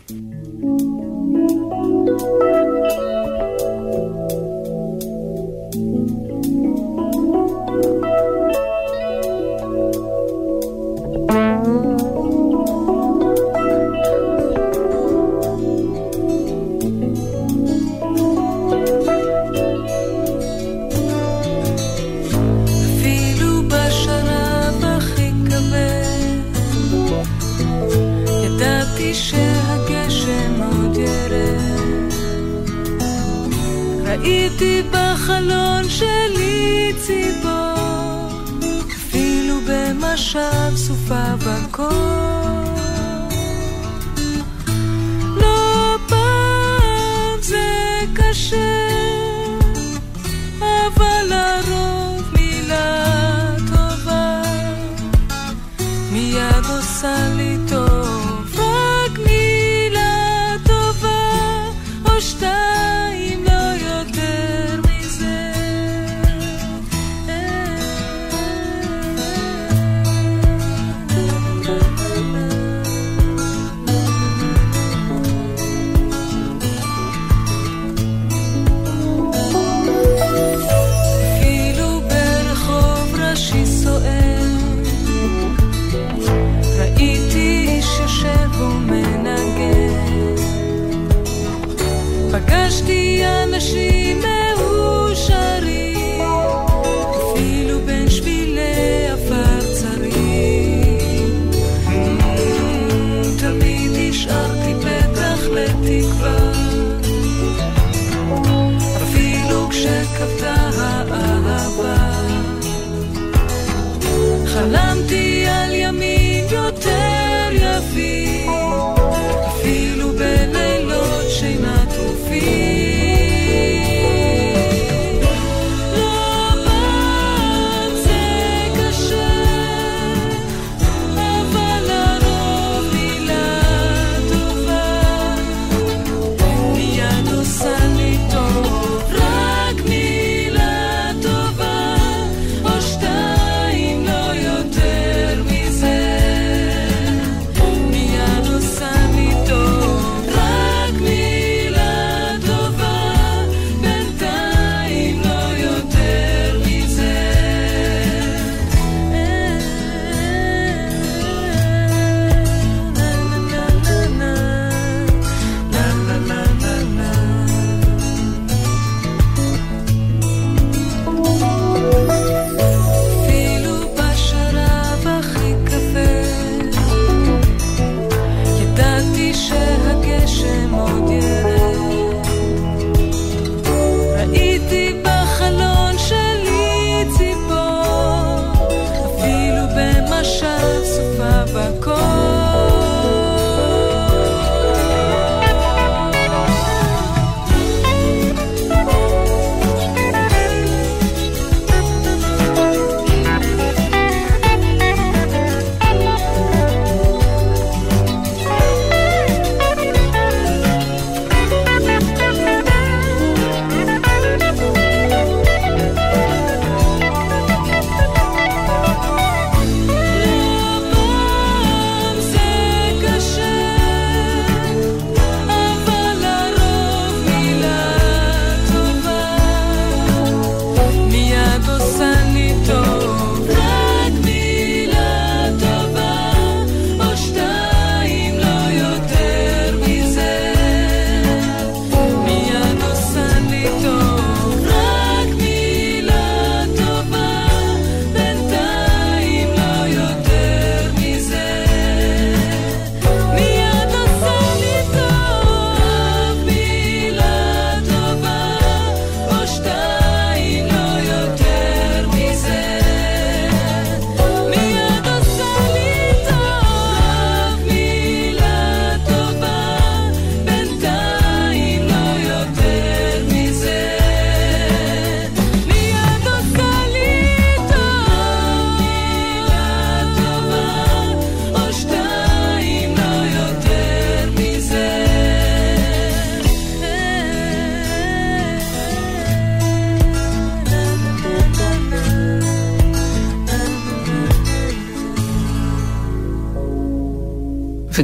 [41.76, 42.25] 过。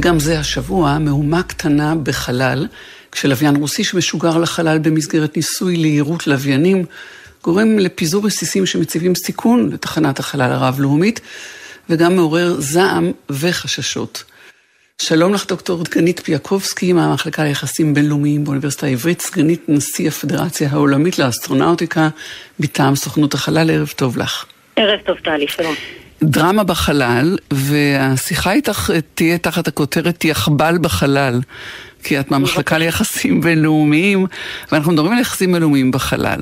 [0.03, 2.67] וגם זה השבוע, מהומה קטנה בחלל,
[3.11, 6.85] כשלוויין רוסי שמשוגר לחלל במסגרת ניסוי ליעירות לוויינים,
[7.43, 11.19] גורם לפיזור רסיסים שמציבים סיכון לתחנת החלל הרב-לאומית,
[11.89, 14.23] וגם מעורר זעם וחששות.
[15.01, 22.09] שלום לך, דוקטור דגנית פיאקובסקי מהמחלקה ליחסים בינלאומיים באוניברסיטה העברית, סגנית נשיא הפדרציה העולמית לאסטרונאוטיקה
[22.59, 24.45] מטעם סוכנות החלל, ערב טוב לך.
[24.75, 25.75] ערב טוב, טלי, שלום.
[26.23, 31.41] דרמה בחלל, והשיחה איתך תהיה תחת הכותרת יחבל בחלל,
[32.03, 34.25] כי את מהמחלקה ליחסים בינלאומיים,
[34.71, 36.39] ואנחנו מדברים על יחסים בינלאומיים בחלל.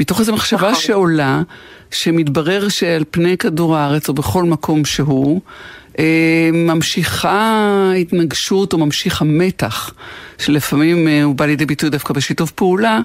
[0.00, 0.82] מתוך איזו מחשבה נכון.
[0.82, 1.42] שעולה,
[1.90, 5.40] שמתברר שעל פני כדור הארץ או בכל מקום שהוא,
[5.98, 9.94] אה, ממשיכה התנגשות או ממשיך המתח,
[10.38, 13.00] שלפעמים אה, הוא בא לידי ביטוי דווקא בשיתוף פעולה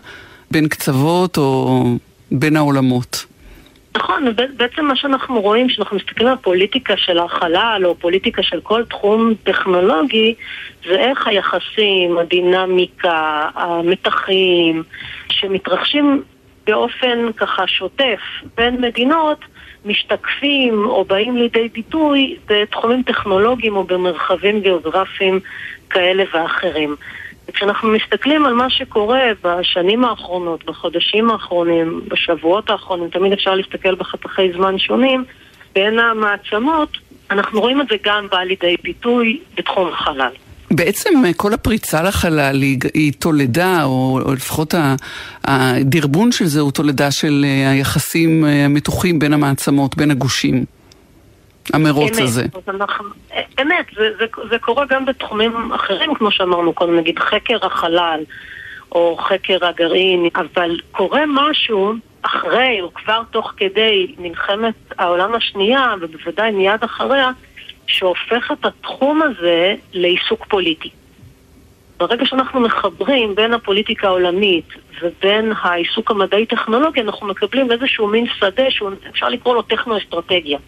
[0.51, 1.84] בין קצוות או
[2.32, 3.26] בין העולמות.
[3.98, 4.26] נכון,
[4.58, 9.34] בעצם מה שאנחנו רואים, כשאנחנו מסתכלים על פוליטיקה של החלל או פוליטיקה של כל תחום
[9.44, 10.36] טכנולוגי,
[10.86, 14.84] זה איך היחסים, הדינמיקה, המתחים,
[15.30, 16.24] שמתרחשים
[16.68, 18.20] באופן ככה שוטף
[18.58, 19.38] בין מדינות,
[19.86, 25.39] משתקפים או באים לידי ביטוי בתחומים טכנולוגיים או במרחבים גיאוגרפיים
[25.89, 26.96] כאלה ואחרים.
[27.50, 34.54] וכשאנחנו מסתכלים על מה שקורה בשנים האחרונות, בחודשים האחרונים, בשבועות האחרונים, תמיד אפשר להסתכל בחתכי
[34.56, 35.24] זמן שונים,
[35.76, 36.98] בין המעצמות,
[37.32, 40.32] אנחנו רואים את זה גם בא לידי ביטוי בתחום החלל.
[40.72, 44.74] בעצם כל הפריצה לחלל היא, היא תולדה, או, או לפחות
[45.44, 50.66] הדרבון של זה הוא תולדה של אה, היחסים אה, המתוחים בין המעצמות, בין הגושים.
[51.74, 52.43] המרוץ אמת, הזה.
[52.68, 53.05] אנחנו,
[53.61, 58.24] אמת, זה, זה, זה קורה גם בתחומים אחרים, כמו שאמרנו קודם, נגיד חקר החלל
[58.91, 66.51] או חקר הגרעין, אבל קורה משהו אחרי או כבר תוך כדי מלחמת העולם השנייה, ובוודאי
[66.51, 67.32] מיד אחריה,
[67.88, 70.89] שהופך את התחום הזה לעיסוק פוליטי.
[71.97, 74.66] ברגע שאנחנו מחברים בין הפוליטיקה העולמית
[75.01, 80.59] ובין העיסוק המדעי-טכנולוגי, אנחנו מקבלים איזשהו מין שדה שאפשר לקרוא לו טכנו-אסטרטגיה.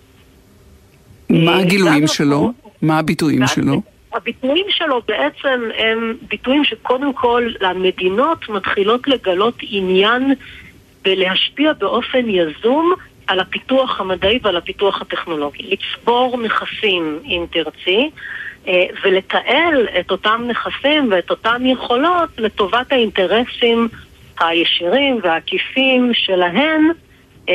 [1.30, 2.52] מה אה, הגילויים שלו?
[2.82, 3.82] מה הביטויים שלו?
[4.14, 10.34] הביטויים שלו בעצם הם ביטויים שקודם כל המדינות מתחילות לגלות עניין
[11.04, 12.94] בלהשפיע באופן יזום
[13.28, 15.64] על הפיתוח המדעי ועל הפיתוח הטכנולוגי.
[15.64, 18.10] לצבור נכסים, אם תרצי,
[18.68, 23.88] אה, ולתעל את אותם נכסים ואת אותן יכולות לטובת האינטרסים
[24.40, 26.92] הישירים והעקיפים שלהן
[27.50, 27.54] אה,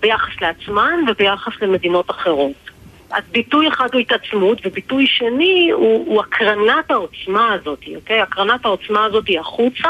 [0.00, 2.69] ביחס לעצמן וביחס למדינות אחרות.
[3.10, 8.20] אז ביטוי אחד הוא התעצמות, וביטוי שני הוא, הוא הקרנת העוצמה הזאת, אוקיי?
[8.20, 9.88] הקרנת העוצמה הזאת החוצה,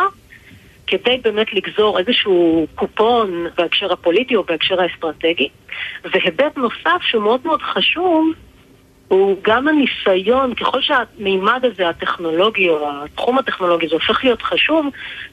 [0.87, 5.49] כדי באמת לגזור איזשהו קופון בהקשר הפוליטי או בהקשר האסטרטגי.
[6.05, 8.33] והיבט נוסף שהוא מאוד מאוד חשוב,
[9.11, 14.87] הוא גם הניסיון, ככל שהמימד הזה, הטכנולוגי או התחום הטכנולוגי, זה הופך להיות חשוב,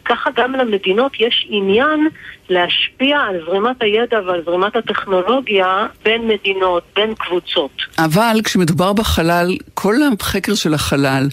[0.06, 2.08] ככה גם למדינות יש עניין
[2.50, 7.72] להשפיע על זרימת הידע ועל זרימת הטכנולוגיה בין מדינות, בין קבוצות.
[8.00, 11.28] אבל כשמדובר בחלל, כל החקר של החלל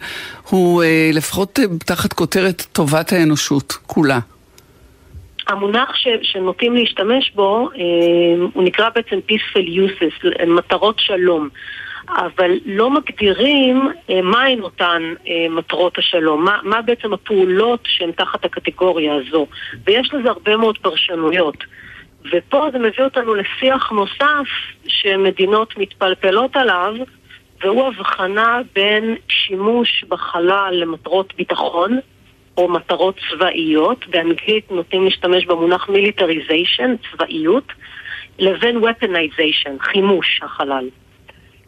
[0.51, 4.19] הוא אה, לפחות אה, תחת כותרת טובת האנושות כולה.
[5.49, 7.81] המונח ש, שנוטים להשתמש בו אה,
[8.55, 11.49] הוא נקרא בעצם peaceful uses, מטרות שלום.
[12.09, 18.45] אבל לא מגדירים אה, מהן אותן אה, מטרות השלום, מה, מה בעצם הפעולות שהן תחת
[18.45, 19.47] הקטגוריה הזו,
[19.87, 21.57] ויש לזה הרבה מאוד פרשנויות.
[22.33, 24.49] ופה זה מביא אותנו לשיח נוסף
[24.87, 26.95] שמדינות מתפלפלות עליו,
[27.61, 31.99] והוא הבחנה בין שימוש בחלל למטרות ביטחון,
[32.57, 37.73] או מטרות צבאיות, באנגלית נוטים להשתמש במונח militarization, צבאיות,
[38.39, 40.89] לבין weaponization, חימוש החלל.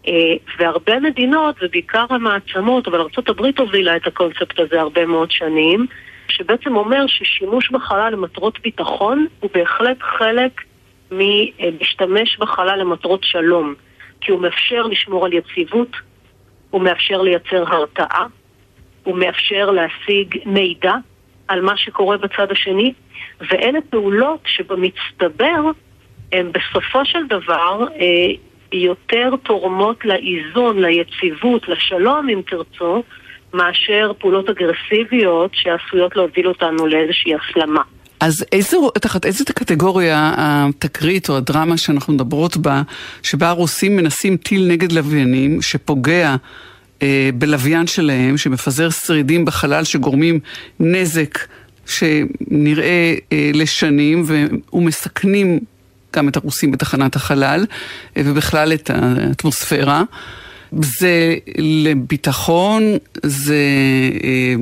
[0.09, 0.13] אה,
[0.59, 5.87] והרבה מדינות, ובעיקר המעצמות, אבל ארה"ב הובילה את הקונספט הזה הרבה מאוד שנים,
[6.29, 10.61] שבעצם אומר ששימוש בחלל למטרות ביטחון הוא בהחלט חלק
[11.11, 13.75] מלהשתמש בחלל למטרות שלום,
[14.21, 15.97] כי הוא מאפשר לשמור על יציבות,
[16.71, 18.27] הוא מאפשר לייצר הרתעה,
[19.05, 20.95] הוא מאפשר להשיג מידע
[21.49, 22.93] על מה שקורה בצד השני,
[23.41, 25.71] ואלה פעולות שבמצטבר
[26.33, 28.35] הם בסופו של דבר אה,
[28.85, 33.03] יותר תורמות לאיזון, ליציבות, לשלום אם תרצו,
[33.55, 37.83] מאשר פעולות אגרסיביות שעשויות להוביל אותנו לאיזושהי הסלמה.
[38.21, 42.83] אז איזו, תחת איזה קטגוריה התקרית או הדרמה שאנחנו מדברות בה,
[43.23, 46.37] שבה הרוסים מנסים טיל נגד לוויינים שפוגע
[47.03, 50.41] אה, בלוויין שלהם, שמפזר שרידים בחלל שגורמים
[50.81, 51.39] נזק
[51.87, 54.25] שנראה אה, לשנים
[54.73, 55.61] ומסכנים
[56.17, 57.67] גם את הרוסים בתחנת החלל,
[58.17, 60.03] אה, ובכלל את האטמוספירה.
[60.73, 62.83] זה לביטחון,
[63.23, 63.57] זה
[64.25, 64.55] אה,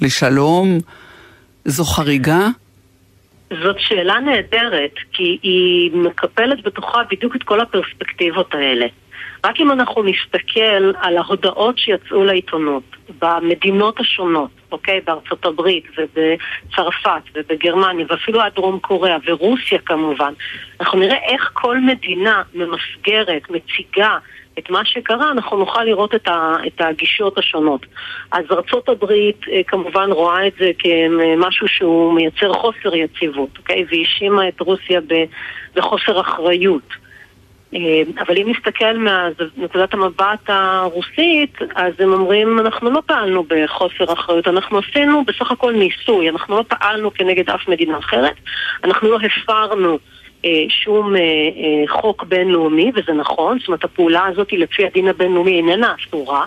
[0.00, 0.78] לשלום,
[1.64, 2.48] זו חריגה?
[3.50, 8.86] זאת שאלה נהדרת, כי היא מקפלת בתוכה בדיוק את כל הפרספקטיבות האלה.
[9.44, 12.82] רק אם אנחנו נסתכל על ההודעות שיצאו לעיתונות
[13.18, 15.00] במדינות השונות, אוקיי?
[15.00, 20.32] בארצות הברית ובצרפת ובגרמניה ואפילו עד דרום קוריאה ורוסיה כמובן,
[20.80, 24.18] אנחנו נראה איך כל מדינה ממסגרת, מציגה
[24.58, 27.86] את מה שקרה, אנחנו נוכל לראות את, ה, את הגישות השונות.
[28.32, 33.84] אז ארצות הברית אה, כמובן רואה את זה כמשהו שהוא מייצר חוסר יציבות, אוקיי?
[33.90, 35.00] והאשימה את רוסיה
[35.74, 37.05] בחוסר אחריות.
[37.74, 38.96] אה, אבל אם נסתכל
[39.56, 45.72] מנקודת המבט הרוסית, אז הם אומרים, אנחנו לא פעלנו בחוסר אחריות, אנחנו עשינו בסך הכל
[45.72, 48.34] ניסוי, אנחנו לא פעלנו כנגד אף מדינה אחרת,
[48.84, 49.98] אנחנו לא הפרנו
[50.44, 51.20] אה, שום אה,
[51.88, 56.44] חוק בינלאומי, וזה נכון, זאת אומרת הפעולה הזאת לפי הדין הבינלאומי איננה אסורה.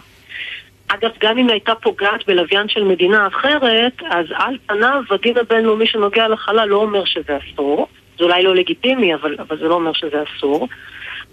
[0.88, 6.28] אגב, גם אם הייתה פוגעת בלוויין של מדינה אחרת, אז על פניו הדין הבינלאומי שנוגע
[6.28, 7.88] לחלל לא אומר שזה אסור.
[8.18, 10.68] זה אולי לא לגיטימי, אבל, אבל זה לא אומר שזה אסור.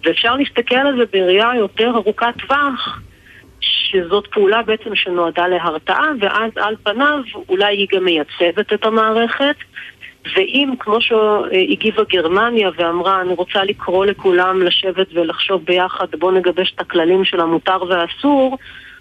[0.04, 3.00] ואפשר להסתכל על זה בראייה יותר ארוכת טווח,
[3.60, 7.18] שזאת פעולה בעצם שנועדה להרתעה, ואז על פניו
[7.48, 9.56] אולי היא גם מייצבת את המערכת.
[10.36, 16.80] ואם, כמו שהגיבה גרמניה ואמרה, אני רוצה לקרוא לכולם לשבת ולחשוב ביחד, בואו נגבש את
[16.80, 18.58] הכללים של המותר והאסור,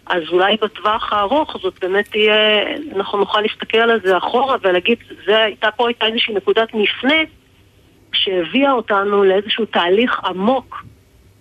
[0.07, 2.63] אז אולי בטווח הארוך זאת באמת תהיה,
[2.95, 7.15] אנחנו נוכל להסתכל על זה אחורה ולהגיד, זה הייתה פה הייתה איזושהי נקודת מפנה
[8.15, 10.83] שהביאה אותנו לאיזשהו תהליך עמוק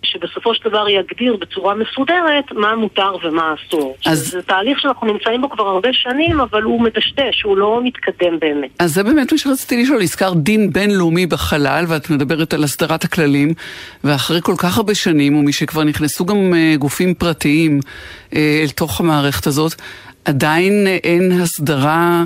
[0.05, 3.97] שבסופו של דבר יגדיר בצורה מסודרת מה מותר ומה אסור.
[4.05, 4.27] אז...
[4.31, 8.69] זה תהליך שאנחנו נמצאים בו כבר הרבה שנים, אבל הוא מדשדש, הוא לא מתקדם באמת.
[8.79, 13.53] אז זה באמת מה שרציתי לשאול, הזכרת דין בינלאומי בחלל, ואת מדברת על הסדרת הכללים,
[14.03, 19.47] ואחרי כל כך הרבה שנים, ומשכבר נכנסו גם uh, גופים פרטיים uh, אל תוך המערכת
[19.47, 19.73] הזאת,
[20.25, 22.23] עדיין uh, אין הסדרה...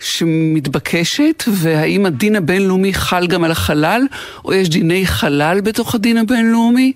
[0.00, 4.02] שמתבקשת, והאם הדין הבינלאומי חל גם על החלל,
[4.44, 6.92] או יש דיני חלל בתוך הדין הבינלאומי?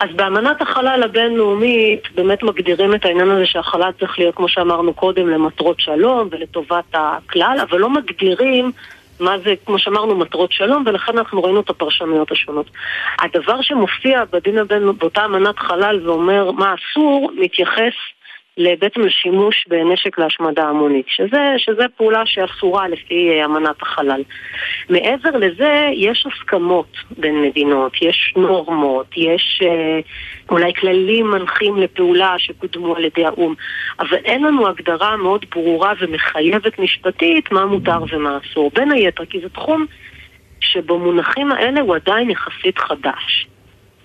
[0.00, 5.28] אז באמנת החלל הבינלאומית באמת מגדירים את העניין הזה שהחלל צריך להיות, כמו שאמרנו קודם,
[5.28, 8.72] למטרות שלום ולטובת הכלל, אבל לא מגדירים
[9.20, 12.70] מה זה, כמו שאמרנו, מטרות שלום, ולכן אנחנו ראינו את הפרשנויות השונות.
[13.18, 17.94] הדבר שמופיע בדין הבין, באותה אמנת חלל ואומר מה אסור, מתייחס
[18.58, 24.22] בעצם לשימוש בנשק להשמדה המונית, שזה, שזה פעולה שאסורה לפי אה, אמנת החלל.
[24.88, 30.00] מעבר לזה, יש הסכמות בין מדינות, יש נורמות, יש אה,
[30.50, 33.54] אולי כללים מנחים לפעולה שקודמו על ידי האו"ם,
[34.00, 38.70] אבל אין לנו הגדרה מאוד ברורה ומחייבת משפטית מה מותר ומה אסור.
[38.74, 39.86] בין היתר, כי זה תחום
[40.60, 43.46] שבמונחים האלה הוא עדיין יחסית חדש.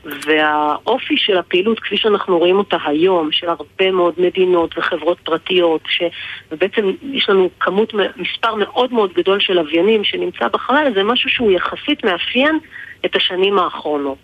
[0.06, 6.92] והאופי של הפעילות כפי שאנחנו רואים אותה היום, של הרבה מאוד מדינות וחברות פרטיות, שבעצם
[7.14, 12.06] יש לנו כמות, מספר מאוד מאוד גדול של לוויינים שנמצא בחלל, זה משהו שהוא יחסית
[12.06, 12.60] מאפיין
[13.06, 14.18] את השנים האחרונות.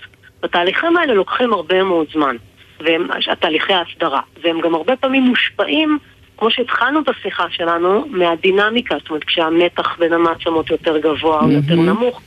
[0.44, 2.36] התהליכים האלה לוקחים הרבה מאוד זמן,
[2.80, 3.08] והם,
[3.40, 5.98] תהליכי ההסדרה, והם גם הרבה פעמים מושפעים
[6.38, 12.22] כמו שהתחלנו בשיחה שלנו, מהדינמיקה, זאת אומרת כשהמתח בין המעצמות יותר גבוה או יותר נמוך,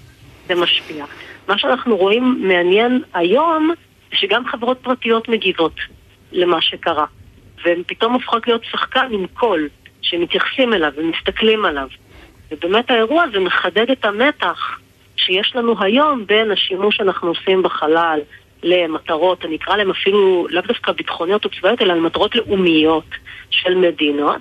[0.48, 1.04] זה משפיע.
[1.48, 3.70] מה שאנחנו רואים מעניין היום,
[4.12, 5.74] שגם חברות פרטיות מגיבות
[6.32, 7.06] למה שקרה.
[7.64, 9.68] והן פתאום הופכות להיות שחקן עם קול,
[10.02, 11.88] שמתייחסים אליו ומסתכלים עליו.
[12.50, 14.78] ובאמת האירוע הזה מחדד את המתח
[15.16, 18.20] שיש לנו היום בין השימוש שאנחנו עושים בחלל
[18.62, 23.08] למטרות, אני אקרא להם אפילו לאו דווקא ביטחוניות או צבאיות, אלא למטרות לאומיות
[23.50, 24.40] של מדינות,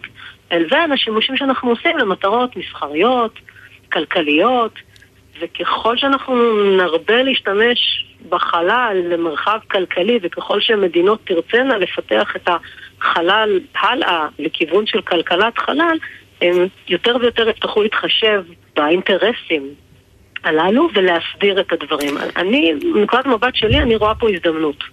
[0.52, 3.40] לבין השימושים שאנחנו עושים למטרות מסחריות,
[3.92, 4.74] כלכליות,
[5.42, 6.36] וככל שאנחנו
[6.78, 12.50] נרבה להשתמש בחלל למרחב כלכלי, וככל שמדינות תרצנה לפתח את
[13.02, 15.98] החלל הלאה לכיוון של כלכלת חלל,
[16.42, 18.44] הם יותר ויותר יצטרכו להתחשב
[18.76, 19.70] באינטרסים
[20.44, 22.18] הללו ולהסדיר את הדברים.
[22.36, 24.84] אני, מנקודת מבט שלי, אני רואה פה הזדמנות.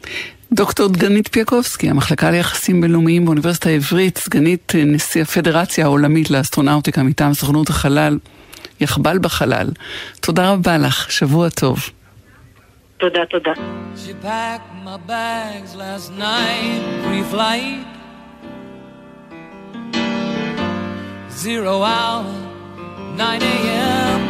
[0.53, 7.69] דוקטור דגנית פיאקובסקי, המחלקה ליחסים בינלאומיים באוניברסיטה העברית, סגנית נשיא הפדרציה העולמית לאסטרונאוטיקה מטעם סוכנות
[7.69, 8.19] החלל.
[8.81, 9.67] יחבל בחלל.
[10.21, 11.79] תודה רבה לך, שבוע טוב.
[12.99, 13.53] תודה, תודה.
[13.97, 17.87] She packed my bags last night, pre-flight.
[21.31, 22.27] Zero hour,
[23.17, 24.21] 9 a.m.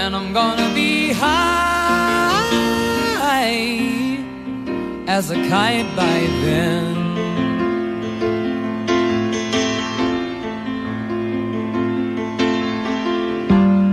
[0.00, 1.62] And I'm gonna be high
[5.16, 7.11] as a kite by then.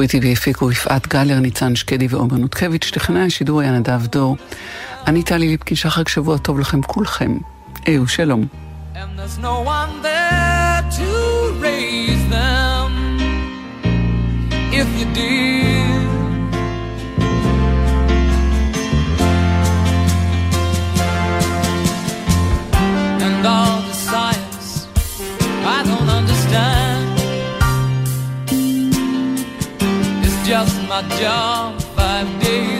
[0.00, 4.36] ערכו איתי והפיקו יפעת גלר, ניצן שקדי ועומר נותקביץ', טכנאי השידור היה נדב דור.
[5.06, 7.38] אני טלי ליפקין שחר, שבוע טוב לכם כולכם.
[7.88, 8.46] אהו, שלום.
[8.94, 9.10] And.
[23.22, 23.79] And all
[30.50, 32.79] just my job five days.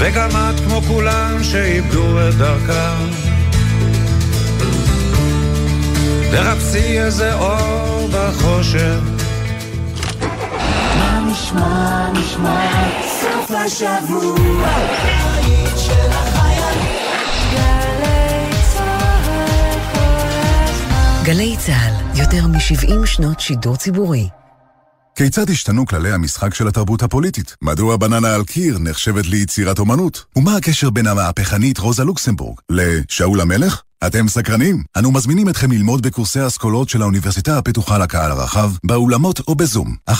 [0.00, 3.30] וגם את כמו כולם שאיבדו את דרכם.
[6.30, 9.00] תרפסי איזה אור בחושר.
[10.98, 12.88] מה נשמע, נשמע,
[13.20, 14.68] סוף השבוע,
[21.24, 24.39] גלי צה"ל, יותר מ-70 שנות שידור ציבורי.
[25.20, 27.56] כיצד השתנו כללי המשחק של התרבות הפוליטית?
[27.62, 30.24] מדוע בננה על קיר נחשבת ליצירת אומנות?
[30.36, 33.82] ומה הקשר בין המהפכנית רוזה לוקסמבורג לשאול המלך?
[34.06, 34.82] אתם סקרנים?
[34.98, 39.96] אנו מזמינים אתכם ללמוד בקורסי האסכולות של האוניברסיטה הפתוחה לקהל הרחב, באולמות או בזום.
[40.10, 40.12] 1-700-700-169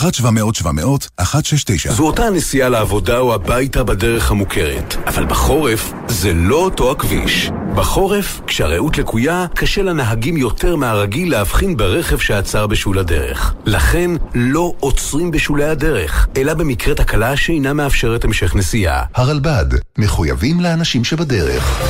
[1.89, 7.51] זו אותה הנסיעה לעבודה או הביתה בדרך המוכרת, אבל בחורף זה לא אותו הכביש.
[7.75, 13.53] בחורף, כשהרעות לקויה, קשה לנהגים יותר מהרגיל להבחין ברכב שעצר בשול הדרך.
[13.65, 19.03] לכן, לא עוצרים בשולי הדרך, אלא במקרה תקלה שאינה מאפשרת המשך נסיעה.
[19.15, 19.65] הרלב"ד,
[19.97, 21.81] מחויבים לאנשים שבדרך.